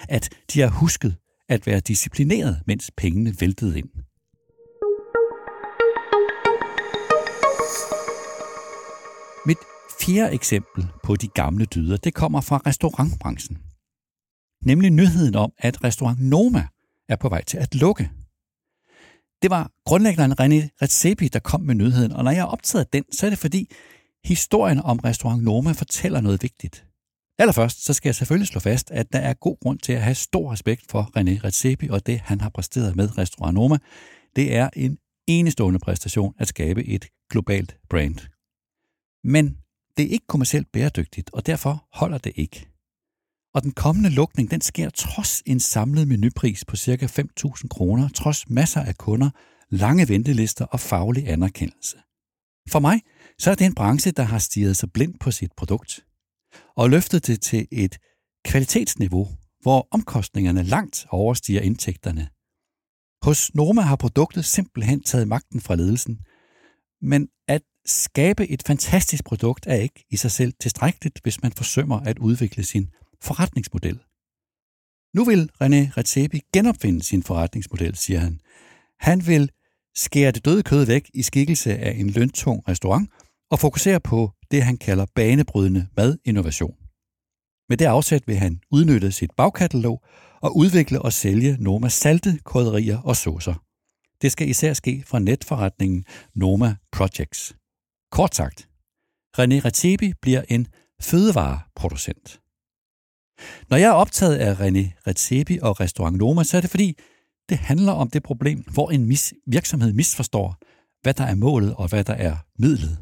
At 0.09 0.29
de 0.55 0.61
har 0.61 0.69
husket 0.69 1.17
at 1.49 1.67
være 1.67 1.81
disciplineret, 1.81 2.63
mens 2.67 2.91
pengene 2.97 3.35
væltede 3.41 3.79
ind. 3.79 3.89
Mit 9.47 9.59
fjerde 10.01 10.35
eksempel 10.35 10.87
på 11.03 11.17
de 11.17 11.29
gamle 11.29 11.65
dyder, 11.65 11.97
det 11.97 12.15
kommer 12.15 12.41
fra 12.41 12.63
restaurantbranchen. 12.67 13.59
Nemlig 14.65 14.91
nyheden 14.91 15.35
om, 15.35 15.53
at 15.59 15.85
restaurant 15.85 16.21
Noma 16.21 16.67
er 17.09 17.17
på 17.17 17.29
vej 17.29 17.45
til 17.45 17.59
at 17.59 17.75
lukke. 17.75 18.11
Det 19.43 19.51
var 19.51 19.71
grundlæggeren 19.85 20.33
René 20.33 20.69
Redzepi, 20.83 21.29
der 21.29 21.39
kom 21.39 21.61
med 21.61 21.75
nyheden, 21.75 22.13
og 22.13 22.25
når 22.25 22.31
jeg 22.31 22.43
har 22.43 22.49
optaget 22.49 22.93
den, 22.93 23.05
så 23.13 23.27
er 23.27 23.31
det 23.31 23.39
fordi 23.39 23.71
historien 24.25 24.81
om 24.81 24.99
restaurant 24.99 25.43
Noma 25.43 25.73
fortæller 25.73 26.21
noget 26.21 26.43
vigtigt. 26.43 26.87
Allerførst 27.39 27.85
så 27.85 27.93
skal 27.93 28.09
jeg 28.09 28.15
selvfølgelig 28.15 28.49
slå 28.49 28.61
fast, 28.61 28.91
at 28.91 29.13
der 29.13 29.19
er 29.19 29.35
god 29.35 29.57
grund 29.63 29.79
til 29.79 29.93
at 29.93 30.03
have 30.03 30.15
stor 30.15 30.53
respekt 30.53 30.83
for 30.91 31.03
René 31.03 31.45
Redzepi 31.45 31.89
og 31.89 32.07
det, 32.07 32.21
han 32.21 32.41
har 32.41 32.49
præsteret 32.49 32.97
med 32.97 33.19
Restaurant 33.19 33.55
Noma. 33.55 33.79
Det 34.37 34.55
er 34.55 34.71
en 34.77 34.99
enestående 35.27 35.79
præstation 35.79 36.35
at 36.39 36.49
skabe 36.49 36.85
et 36.85 37.07
globalt 37.31 37.77
brand. 37.91 38.19
Men 39.25 39.57
det 39.97 40.05
er 40.05 40.11
ikke 40.11 40.27
kommercielt 40.27 40.73
bæredygtigt, 40.73 41.31
og 41.33 41.47
derfor 41.47 41.89
holder 41.93 42.19
det 42.19 42.33
ikke. 42.37 42.69
Og 43.55 43.63
den 43.63 43.73
kommende 43.73 44.11
lukning, 44.11 44.51
den 44.51 44.61
sker 44.61 44.91
trods 44.91 45.43
en 45.47 45.61
samlet 45.61 46.09
menupris 46.09 46.65
på 46.65 46.77
ca. 46.77 47.07
5.000 47.07 47.69
kroner, 47.69 48.09
trods 48.09 48.51
masser 48.51 48.81
af 48.81 48.97
kunder, 48.97 49.31
lange 49.71 50.09
ventelister 50.09 50.65
og 50.65 50.81
faglig 50.81 51.29
anerkendelse. 51.29 51.97
For 52.69 52.79
mig, 52.79 53.03
så 53.39 53.51
er 53.51 53.55
det 53.55 53.67
en 53.67 53.75
branche, 53.75 54.11
der 54.11 54.23
har 54.23 54.39
stiget 54.39 54.77
sig 54.77 54.93
blind 54.93 55.15
på 55.21 55.31
sit 55.31 55.53
produkt, 55.57 56.07
og 56.77 56.91
løftet 56.91 57.27
det 57.27 57.41
til 57.41 57.69
et 57.73 57.99
kvalitetsniveau, 58.45 59.29
hvor 59.63 59.89
omkostningerne 59.91 60.63
langt 60.63 61.07
overstiger 61.11 61.61
indtægterne. 61.61 62.29
Hos 63.23 63.55
Norma 63.55 63.83
har 63.83 63.97
produktet 63.97 64.45
simpelthen 64.45 65.03
taget 65.03 65.29
magten 65.29 65.61
fra 65.61 65.75
ledelsen, 65.75 66.19
men 67.03 67.29
at 67.49 67.63
skabe 67.87 68.49
et 68.49 68.63
fantastisk 68.67 69.25
produkt 69.25 69.67
er 69.67 69.75
ikke 69.75 70.05
i 70.11 70.17
sig 70.17 70.31
selv 70.31 70.53
tilstrækkeligt, 70.61 71.21
hvis 71.23 71.43
man 71.43 71.53
forsømmer 71.53 72.01
at 72.01 72.19
udvikle 72.19 72.65
sin 72.65 72.91
forretningsmodel. 73.23 74.01
Nu 75.15 75.25
vil 75.25 75.51
René 75.55 75.97
Redzepi 75.97 76.41
genopfinde 76.53 77.03
sin 77.03 77.23
forretningsmodel, 77.23 77.97
siger 77.97 78.19
han. 78.19 78.41
Han 79.01 79.27
vil 79.27 79.51
skære 79.95 80.31
det 80.31 80.45
døde 80.45 80.63
kød 80.63 80.85
væk 80.87 81.11
i 81.15 81.23
skikkelse 81.23 81.79
af 81.79 81.93
en 81.97 82.11
løntung 82.11 82.69
restaurant 82.69 83.11
og 83.51 83.59
fokusere 83.59 84.01
på 84.01 84.31
det, 84.51 84.63
han 84.63 84.77
kalder 84.77 85.07
banebrydende 85.15 85.87
madinnovation. 85.97 86.75
Med 87.69 87.77
det 87.77 87.85
afsæt 87.85 88.23
vil 88.27 88.37
han 88.37 88.61
udnytte 88.71 89.13
sit 89.13 89.31
bagkatalog 89.37 90.03
og 90.43 90.57
udvikle 90.57 91.03
og 91.03 91.13
sælge 91.13 91.57
Noma 91.61 91.89
salte, 91.89 92.41
krydderier 92.45 92.99
og 92.99 93.17
saucer. 93.17 93.55
Det 94.23 94.33
skal 94.33 94.49
især 94.49 94.73
ske 94.73 95.03
fra 95.07 95.19
netforretningen 95.19 96.05
Noma 96.35 96.77
Projects. 96.93 97.55
Kort 98.11 98.35
sagt, 98.35 98.69
René 99.39 99.65
Retebi 99.65 100.13
bliver 100.23 100.43
en 100.49 100.67
fødevareproducent. 101.03 102.41
Når 103.71 103.77
jeg 103.77 103.89
er 103.89 103.93
optaget 103.93 104.37
af 104.37 104.55
René 104.55 104.85
Retebi 105.07 105.59
og 105.63 105.81
Restaurant 105.81 106.17
Noma, 106.17 106.45
så 106.45 106.57
er 106.57 106.61
det 106.61 106.71
fordi, 106.71 106.99
det 107.49 107.59
handler 107.59 107.93
om 107.93 108.11
det 108.11 108.23
problem, 108.23 108.59
hvor 108.73 108.91
en 108.91 109.13
mis- 109.13 109.45
virksomhed 109.47 109.93
misforstår, 109.93 110.57
hvad 111.03 111.15
der 111.15 111.25
er 111.25 111.35
målet 111.35 111.75
og 111.75 111.89
hvad 111.89 112.05
der 112.05 112.15
er 112.15 112.37
midlet. 112.59 112.99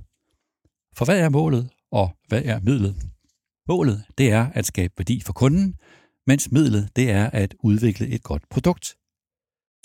For 0.96 1.04
hvad 1.04 1.20
er 1.20 1.28
målet 1.28 1.70
og 1.90 2.16
hvad 2.28 2.42
er 2.44 2.60
midlet? 2.60 2.96
Målet, 3.68 4.04
det 4.18 4.32
er 4.32 4.46
at 4.54 4.66
skabe 4.66 4.94
værdi 4.98 5.20
for 5.20 5.32
kunden, 5.32 5.74
mens 6.26 6.52
midlet, 6.52 6.96
det 6.96 7.10
er 7.10 7.30
at 7.30 7.54
udvikle 7.60 8.08
et 8.08 8.22
godt 8.22 8.48
produkt. 8.50 8.96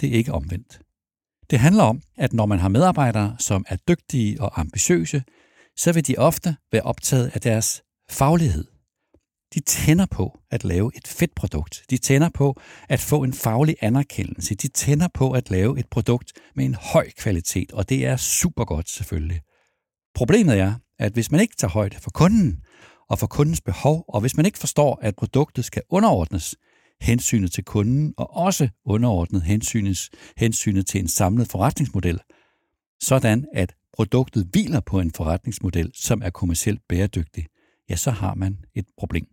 Det 0.02 0.10
er 0.10 0.14
ikke 0.14 0.34
omvendt. 0.34 0.83
Det 1.54 1.62
handler 1.62 1.84
om, 1.84 2.02
at 2.18 2.34
når 2.34 2.46
man 2.46 2.60
har 2.60 2.68
medarbejdere, 2.68 3.36
som 3.40 3.66
er 3.68 3.76
dygtige 3.88 4.42
og 4.42 4.60
ambitiøse, 4.60 5.24
så 5.78 5.92
vil 5.92 6.08
de 6.08 6.16
ofte 6.18 6.56
være 6.72 6.82
optaget 6.82 7.32
af 7.34 7.42
deres 7.42 7.84
faglighed. 8.10 8.66
De 9.54 9.60
tænder 9.60 10.06
på 10.06 10.40
at 10.52 10.64
lave 10.64 10.92
et 10.96 11.08
fedt 11.08 11.36
produkt. 11.36 11.84
De 11.90 11.98
tænder 11.98 12.30
på 12.30 12.62
at 12.90 13.00
få 13.00 13.24
en 13.24 13.34
faglig 13.34 13.76
anerkendelse. 13.82 14.56
De 14.56 14.68
tænder 14.68 15.08
på 15.14 15.32
at 15.32 15.50
lave 15.50 15.80
et 15.80 15.88
produkt 15.92 16.32
med 16.56 16.66
en 16.66 16.76
høj 16.76 17.10
kvalitet, 17.18 17.72
og 17.72 17.90
det 17.90 18.06
er 18.06 18.18
super 18.18 18.66
godt 18.66 18.90
selvfølgelig. 18.90 19.42
Problemet 20.16 20.60
er, 20.60 20.74
at 21.00 21.14
hvis 21.14 21.32
man 21.32 21.42
ikke 21.42 21.56
tager 21.56 21.72
højde 21.72 21.98
for 22.00 22.10
kunden 22.10 22.60
og 23.10 23.20
for 23.20 23.28
kundens 23.28 23.62
behov, 23.62 24.06
og 24.08 24.22
hvis 24.22 24.38
man 24.38 24.46
ikke 24.46 24.60
forstår, 24.60 25.00
at 25.02 25.16
produktet 25.16 25.66
skal 25.66 25.82
underordnes 25.90 26.56
hensynet 27.04 27.52
til 27.52 27.64
kunden 27.64 28.14
og 28.18 28.36
også 28.36 28.70
underordnet 28.86 29.42
hensynet, 29.42 30.10
hensynet 30.38 30.88
til 30.88 31.00
en 31.00 31.08
samlet 31.08 31.48
forretningsmodel, 31.48 32.20
sådan 33.02 33.46
at 33.54 33.76
produktet 33.94 34.48
hviler 34.52 34.80
på 34.80 35.00
en 35.00 35.12
forretningsmodel, 35.12 35.92
som 35.96 36.22
er 36.22 36.30
kommercielt 36.30 36.82
bæredygtig, 36.90 37.48
ja, 37.90 37.96
så 37.96 38.12
har 38.12 38.34
man 38.34 38.58
et 38.76 38.86
problem. 38.98 39.28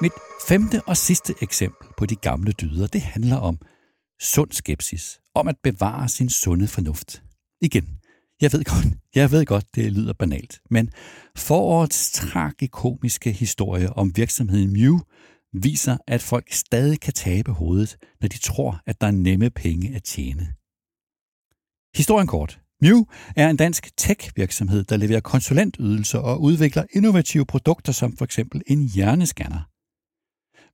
Mit 0.00 0.12
femte 0.48 0.82
og 0.86 0.96
sidste 0.96 1.34
eksempel 1.42 1.88
på 1.98 2.06
de 2.06 2.16
gamle 2.16 2.52
dyder, 2.52 2.86
det 2.86 3.00
handler 3.00 3.36
om 3.36 3.58
sund 4.20 4.52
skepsis, 4.52 5.20
om 5.34 5.48
at 5.48 5.56
bevare 5.62 6.08
sin 6.08 6.30
sunde 6.30 6.66
fornuft. 6.66 7.22
Igen, 7.60 7.99
jeg 8.40 8.52
ved 8.52 8.64
godt, 8.64 8.86
jeg 9.14 9.30
ved 9.30 9.46
godt, 9.46 9.74
det 9.74 9.92
lyder 9.92 10.12
banalt, 10.12 10.60
men 10.70 10.90
forårets 11.36 12.10
tragikomiske 12.10 13.32
historie 13.32 13.92
om 13.92 14.16
virksomheden 14.16 14.72
Mew 14.72 14.98
viser, 15.52 15.96
at 16.06 16.22
folk 16.22 16.52
stadig 16.52 17.00
kan 17.00 17.12
tabe 17.12 17.52
hovedet, 17.52 17.96
når 18.20 18.28
de 18.28 18.38
tror, 18.38 18.80
at 18.86 19.00
der 19.00 19.06
er 19.06 19.10
nemme 19.10 19.50
penge 19.50 19.94
at 19.94 20.02
tjene. 20.02 20.54
Historien 21.94 22.26
kort. 22.26 22.60
Mew 22.82 23.04
er 23.36 23.50
en 23.50 23.56
dansk 23.56 23.96
tech-virksomhed, 23.96 24.84
der 24.84 24.96
leverer 24.96 25.20
konsulentydelser 25.20 26.18
og 26.18 26.42
udvikler 26.42 26.84
innovative 26.92 27.46
produkter 27.46 27.92
som 27.92 28.16
for 28.16 28.24
eksempel 28.24 28.62
en 28.66 28.88
hjernescanner. 28.88 29.60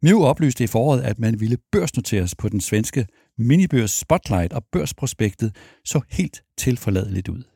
Mew 0.02 0.22
oplyste 0.22 0.64
i 0.64 0.66
foråret, 0.66 1.02
at 1.02 1.18
man 1.18 1.40
ville 1.40 1.58
børsnoteres 1.72 2.34
på 2.34 2.48
den 2.48 2.60
svenske 2.60 3.06
minibørs 3.38 3.90
Spotlight, 3.90 4.52
og 4.52 4.64
børsprospektet 4.72 5.56
så 5.84 6.00
helt 6.10 6.42
tilforladeligt 6.58 7.28
ud. 7.28 7.55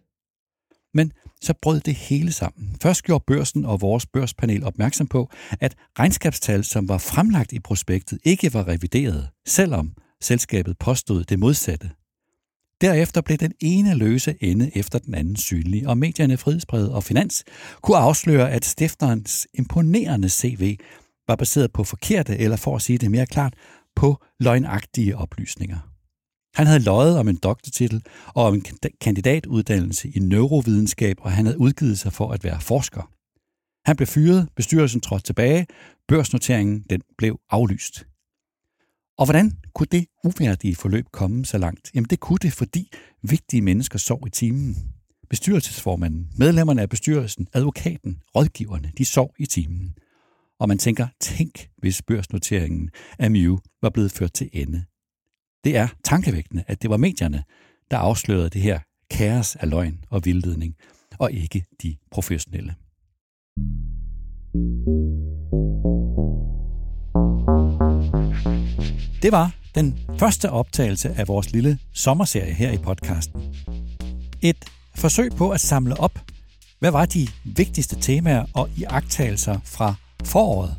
Men 0.95 1.13
så 1.41 1.55
brød 1.63 1.81
det 1.81 1.95
hele 1.95 2.33
sammen. 2.33 2.77
Først 2.83 3.05
gjorde 3.05 3.25
børsen 3.27 3.65
og 3.65 3.81
vores 3.81 4.07
børspanel 4.07 4.65
opmærksom 4.65 5.07
på, 5.07 5.31
at 5.61 5.77
regnskabstal, 5.99 6.65
som 6.65 6.89
var 6.89 6.99
fremlagt 6.99 7.53
i 7.53 7.61
prospektet, 7.61 8.19
ikke 8.25 8.55
var 8.55 8.69
revideret, 8.69 9.29
selvom 9.47 9.93
selskabet 10.23 10.79
påstod 10.79 11.25
det 11.25 11.39
modsatte. 11.39 11.91
Derefter 12.81 13.21
blev 13.21 13.39
den 13.39 13.53
ene 13.61 13.95
løse 13.95 14.35
ende 14.41 14.71
efter 14.75 14.99
den 14.99 15.15
anden 15.15 15.37
synlig, 15.37 15.89
og 15.89 15.99
medierne 15.99 16.37
Frihedsbred 16.37 16.89
og 16.89 17.05
Finans 17.05 17.45
kunne 17.83 17.97
afsløre, 17.97 18.51
at 18.51 18.65
stifterens 18.65 19.47
imponerende 19.55 20.29
CV 20.29 20.77
var 21.29 21.37
baseret 21.37 21.73
på 21.73 21.85
forkerte, 21.85 22.39
eller 22.39 22.57
for 22.57 22.77
at 22.77 22.83
sige 22.83 22.99
det 22.99 23.11
mere 23.11 23.27
klart, 23.27 23.55
på 23.97 24.17
løgnagtige 24.41 25.17
oplysninger. 25.17 25.90
Han 26.55 26.67
havde 26.67 26.81
løjet 26.81 27.19
om 27.19 27.29
en 27.29 27.37
doktortitel 27.37 28.03
og 28.27 28.45
om 28.45 28.55
en 28.55 28.65
kandidatuddannelse 29.01 30.09
i 30.09 30.19
neurovidenskab, 30.19 31.17
og 31.21 31.33
han 31.33 31.47
havde 31.47 31.61
udgivet 31.61 31.99
sig 31.99 32.13
for 32.13 32.33
at 32.33 32.45
være 32.45 32.61
forsker. 32.61 33.11
Han 33.85 33.97
blev 33.97 34.07
fyret, 34.07 34.49
bestyrelsen 34.57 35.01
trådte 35.01 35.25
tilbage, 35.25 35.67
børsnoteringen 36.09 36.85
den 36.91 37.03
blev 37.19 37.41
aflyst. 37.51 38.07
Og 39.19 39.27
hvordan 39.27 39.53
kunne 39.75 39.87
det 39.93 40.07
uværdige 40.25 40.77
forløb 40.77 41.07
komme 41.13 41.45
så 41.45 41.59
langt? 41.59 41.91
Jamen 41.95 42.09
det 42.11 42.21
kunne 42.21 42.39
det, 42.43 42.53
fordi 42.53 42.91
vigtige 43.23 43.63
mennesker 43.63 43.99
sov 43.99 44.27
i 44.27 44.31
timen. 44.31 44.77
Bestyrelsesformanden, 45.31 46.31
medlemmerne 46.37 46.83
af 46.83 46.89
bestyrelsen, 46.89 47.49
advokaten, 47.53 48.23
rådgiverne, 48.37 48.93
de 48.99 49.05
sov 49.05 49.35
i 49.39 49.47
timen. 49.47 49.95
Og 50.59 50.69
man 50.69 50.79
tænker, 50.79 51.07
tænk 51.21 51.69
hvis 51.79 52.03
børsnoteringen 52.03 52.91
af 53.19 53.31
Mew 53.31 53.59
var 53.83 53.91
blevet 53.91 54.13
ført 54.13 54.33
til 54.33 54.51
ende. 54.53 54.85
Det 55.65 55.77
er 55.77 55.89
tankevækkende, 56.05 56.65
at 56.67 56.83
det 56.83 56.91
var 56.91 56.97
medierne, 56.97 57.45
der 57.91 57.99
afslørede 57.99 58.51
det 58.51 58.63
her 58.63 58.79
kaos 59.11 59.57
af 59.57 59.71
løgn 59.71 60.05
og 60.11 60.25
vildledning, 60.25 60.75
og 61.19 61.33
ikke 61.33 61.65
de 61.83 61.97
professionelle. 62.11 62.75
Det 69.23 69.33
var 69.33 69.55
den 69.75 69.99
første 70.19 70.51
optagelse 70.51 71.09
af 71.09 71.29
vores 71.29 71.53
lille 71.53 71.79
sommerserie 71.95 72.53
her 72.53 72.71
i 72.71 72.79
podcasten. 72.79 73.41
Et 74.43 74.65
forsøg 74.97 75.31
på 75.33 75.51
at 75.51 75.61
samle 75.61 76.01
op, 76.01 76.19
hvad 76.79 76.91
var 76.91 77.07
de 77.07 77.29
vigtigste 77.45 78.01
temaer 78.01 78.45
og 78.55 78.69
iagttagelser 78.77 79.59
fra 79.65 79.95
foråret. 80.25 80.77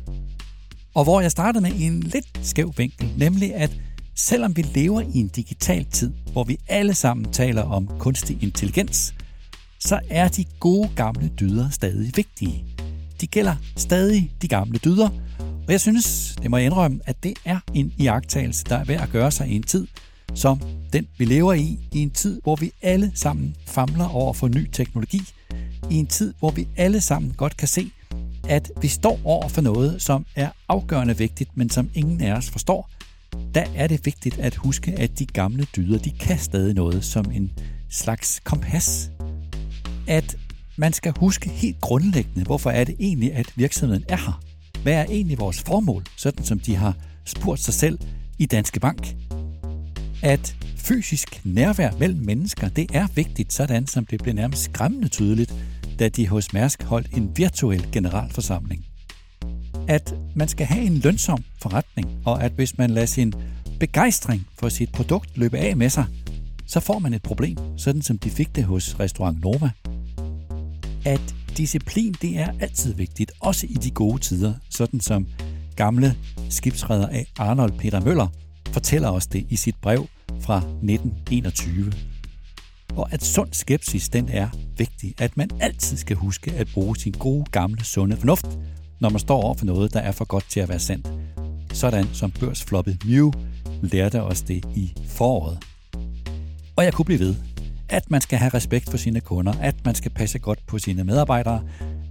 Og 0.94 1.04
hvor 1.04 1.20
jeg 1.20 1.30
startede 1.30 1.62
med 1.62 1.72
en 1.80 2.00
lidt 2.00 2.40
skæv 2.42 2.72
vinkel, 2.76 3.14
nemlig 3.18 3.54
at 3.54 3.80
selvom 4.14 4.56
vi 4.56 4.62
lever 4.62 5.00
i 5.00 5.18
en 5.18 5.28
digital 5.28 5.84
tid, 5.84 6.12
hvor 6.32 6.44
vi 6.44 6.58
alle 6.68 6.94
sammen 6.94 7.32
taler 7.32 7.62
om 7.62 7.88
kunstig 7.98 8.42
intelligens, 8.42 9.14
så 9.80 10.00
er 10.10 10.28
de 10.28 10.44
gode 10.60 10.90
gamle 10.96 11.30
dyder 11.40 11.70
stadig 11.70 12.12
vigtige. 12.16 12.64
De 13.20 13.26
gælder 13.26 13.56
stadig 13.76 14.32
de 14.42 14.48
gamle 14.48 14.78
dyder, 14.78 15.08
og 15.66 15.72
jeg 15.72 15.80
synes, 15.80 16.36
det 16.42 16.50
må 16.50 16.56
jeg 16.56 16.66
indrømme, 16.66 17.00
at 17.04 17.22
det 17.22 17.34
er 17.44 17.58
en 17.74 17.92
iagttagelse, 17.98 18.64
der 18.64 18.76
er 18.76 18.84
værd 18.84 19.02
at 19.02 19.10
gøre 19.10 19.30
sig 19.30 19.48
i 19.48 19.56
en 19.56 19.62
tid, 19.62 19.86
som 20.34 20.60
den 20.92 21.06
vi 21.18 21.24
lever 21.24 21.52
i, 21.52 21.78
i 21.92 21.98
en 21.98 22.10
tid, 22.10 22.40
hvor 22.42 22.56
vi 22.56 22.72
alle 22.82 23.12
sammen 23.14 23.56
famler 23.66 24.08
over 24.08 24.32
for 24.32 24.48
ny 24.48 24.70
teknologi, 24.72 25.22
i 25.90 25.94
en 25.94 26.06
tid, 26.06 26.34
hvor 26.38 26.50
vi 26.50 26.68
alle 26.76 27.00
sammen 27.00 27.32
godt 27.36 27.56
kan 27.56 27.68
se, 27.68 27.90
at 28.48 28.70
vi 28.80 28.88
står 28.88 29.20
over 29.24 29.48
for 29.48 29.60
noget, 29.60 30.02
som 30.02 30.26
er 30.36 30.50
afgørende 30.68 31.18
vigtigt, 31.18 31.56
men 31.56 31.70
som 31.70 31.90
ingen 31.94 32.20
af 32.20 32.32
os 32.32 32.50
forstår, 32.50 32.90
der 33.54 33.64
er 33.74 33.86
det 33.86 34.06
vigtigt 34.06 34.38
at 34.38 34.54
huske, 34.54 34.92
at 34.92 35.18
de 35.18 35.26
gamle 35.26 35.66
dyder, 35.76 35.98
de 35.98 36.10
kan 36.10 36.38
stadig 36.38 36.74
noget 36.74 37.04
som 37.04 37.30
en 37.30 37.52
slags 37.90 38.40
kompas. 38.44 39.10
At 40.08 40.36
man 40.76 40.92
skal 40.92 41.12
huske 41.18 41.48
helt 41.48 41.80
grundlæggende, 41.80 42.44
hvorfor 42.44 42.70
er 42.70 42.84
det 42.84 42.94
egentlig, 42.98 43.32
at 43.34 43.52
virksomheden 43.56 44.04
er 44.08 44.16
her. 44.16 44.42
Hvad 44.82 44.94
er 44.94 45.04
egentlig 45.04 45.38
vores 45.38 45.62
formål, 45.62 46.04
sådan 46.16 46.44
som 46.44 46.58
de 46.58 46.76
har 46.76 46.96
spurgt 47.24 47.60
sig 47.60 47.74
selv 47.74 47.98
i 48.38 48.46
Danske 48.46 48.80
Bank? 48.80 49.16
At 50.22 50.56
fysisk 50.76 51.40
nærvær 51.44 51.90
mellem 51.98 52.20
mennesker, 52.20 52.68
det 52.68 52.86
er 52.94 53.06
vigtigt, 53.14 53.52
sådan 53.52 53.86
som 53.86 54.06
det 54.06 54.22
blev 54.22 54.34
nærmest 54.34 54.62
skræmmende 54.62 55.08
tydeligt, 55.08 55.54
da 55.98 56.08
de 56.08 56.28
hos 56.28 56.52
Mærsk 56.52 56.82
holdt 56.82 57.12
en 57.16 57.30
virtuel 57.36 57.86
generalforsamling. 57.92 58.86
At 59.92 60.14
man 60.34 60.48
skal 60.48 60.66
have 60.66 60.84
en 60.84 60.98
lønsom 60.98 61.44
forretning, 61.62 62.08
og 62.24 62.44
at 62.44 62.52
hvis 62.52 62.78
man 62.78 62.90
lader 62.90 63.06
sin 63.06 63.32
begejstring 63.80 64.46
for 64.58 64.68
sit 64.68 64.92
produkt 64.92 65.38
løbe 65.38 65.58
af 65.58 65.76
med 65.76 65.90
sig, 65.90 66.06
så 66.66 66.80
får 66.80 66.98
man 66.98 67.14
et 67.14 67.22
problem, 67.22 67.56
sådan 67.76 68.02
som 68.02 68.18
de 68.18 68.30
fik 68.30 68.56
det 68.56 68.64
hos 68.64 69.00
Restaurant 69.00 69.40
Nova. 69.40 69.70
At 71.04 71.34
disciplin, 71.56 72.14
det 72.22 72.38
er 72.38 72.52
altid 72.60 72.94
vigtigt, 72.94 73.32
også 73.40 73.66
i 73.70 73.74
de 73.74 73.90
gode 73.90 74.18
tider, 74.18 74.54
sådan 74.70 75.00
som 75.00 75.26
gamle 75.76 76.16
skibsredder 76.50 77.08
af 77.08 77.26
Arnold 77.38 77.72
Peter 77.78 78.00
Møller 78.00 78.28
fortæller 78.70 79.10
os 79.10 79.26
det 79.26 79.46
i 79.48 79.56
sit 79.56 79.76
brev 79.82 80.06
fra 80.40 80.56
1921. 80.56 81.92
Og 82.96 83.12
at 83.12 83.24
sund 83.24 83.48
skepsis, 83.52 84.08
den 84.08 84.28
er 84.28 84.48
vigtig. 84.76 85.14
At 85.18 85.36
man 85.36 85.50
altid 85.60 85.96
skal 85.96 86.16
huske 86.16 86.52
at 86.52 86.68
bruge 86.74 86.96
sin 86.96 87.14
gode, 87.18 87.44
gamle, 87.44 87.84
sunde 87.84 88.16
fornuft, 88.16 88.46
når 89.02 89.08
man 89.08 89.20
står 89.20 89.42
over 89.42 89.54
for 89.54 89.66
noget, 89.66 89.94
der 89.94 90.00
er 90.00 90.12
for 90.12 90.24
godt 90.24 90.44
til 90.48 90.60
at 90.60 90.68
være 90.68 90.78
sandt. 90.78 91.12
Sådan 91.72 92.06
som 92.12 92.30
børsfloppet 92.30 93.04
Mew 93.04 93.30
lærte 93.82 94.22
os 94.22 94.42
det 94.42 94.64
i 94.74 94.92
foråret. 95.06 95.58
Og 96.76 96.84
jeg 96.84 96.92
kunne 96.92 97.04
blive 97.04 97.20
ved 97.20 97.34
at 97.88 98.10
man 98.10 98.20
skal 98.20 98.38
have 98.38 98.54
respekt 98.54 98.90
for 98.90 98.96
sine 98.96 99.20
kunder, 99.20 99.52
at 99.60 99.84
man 99.84 99.94
skal 99.94 100.10
passe 100.10 100.38
godt 100.38 100.58
på 100.66 100.78
sine 100.78 101.04
medarbejdere, 101.04 101.62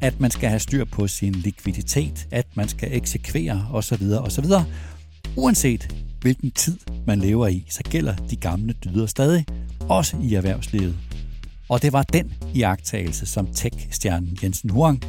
at 0.02 0.20
man 0.20 0.32
skal 0.32 0.50
have 0.50 0.60
styr 0.60 0.86
på 0.86 1.08
sin 1.08 1.34
likviditet, 1.34 2.28
at 2.32 2.48
man 2.56 2.68
skal 2.68 2.90
eksekvere 2.92 3.68
osv. 3.74 4.04
osv. 4.12 4.46
Uanset 5.36 5.96
hvilken 6.22 6.52
tid 6.52 6.78
man 7.08 7.20
lever 7.20 7.48
i, 7.48 7.66
så 7.70 7.84
gælder 7.84 8.16
de 8.16 8.36
gamle 8.36 8.74
dyder 8.74 9.06
stadig, 9.06 9.46
også 9.80 10.18
i 10.24 10.34
erhvervslivet. 10.34 10.96
Og 11.70 11.82
det 11.82 11.94
var 11.94 12.04
den 12.04 12.34
iagttagelse, 12.56 13.26
som 13.26 13.48
tech-stjernen 13.48 14.38
Jensen 14.44 14.70
Huang 14.70 15.04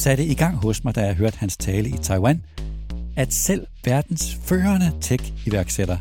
satte 0.00 0.24
i 0.24 0.34
gang 0.34 0.56
hos 0.56 0.84
mig, 0.84 0.94
da 0.94 1.00
jeg 1.06 1.14
hørte 1.14 1.38
hans 1.38 1.56
tale 1.56 1.88
i 1.88 1.96
Taiwan, 2.02 2.42
at 3.16 3.32
selv 3.32 3.66
verdens 3.84 4.38
førende 4.44 4.92
tech-iværksætter, 5.00 5.98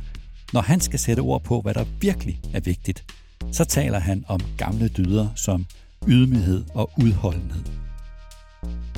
når 0.53 0.62
han 0.62 0.79
skal 0.79 0.99
sætte 0.99 1.21
ord 1.21 1.43
på, 1.43 1.62
hvad 1.62 1.73
der 1.73 1.85
virkelig 2.01 2.41
er 2.53 2.59
vigtigt, 2.59 3.03
så 3.51 3.65
taler 3.65 3.99
han 3.99 4.23
om 4.27 4.39
gamle 4.57 4.88
dyder 4.88 5.27
som 5.35 5.65
ydmyghed 6.07 6.63
og 6.73 6.91
udholdenhed. 6.97 7.63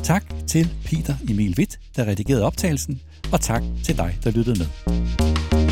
Tak 0.04 0.24
til 0.48 0.70
Peter 0.86 1.16
Emil 1.30 1.56
Witt, 1.58 1.80
der 1.96 2.06
redigerede 2.06 2.44
optagelsen, 2.44 3.02
og 3.32 3.42
tak 3.42 3.64
til 3.84 3.98
dig, 3.98 4.18
der 4.24 4.32
lyttede 4.32 4.60
med. 4.60 5.71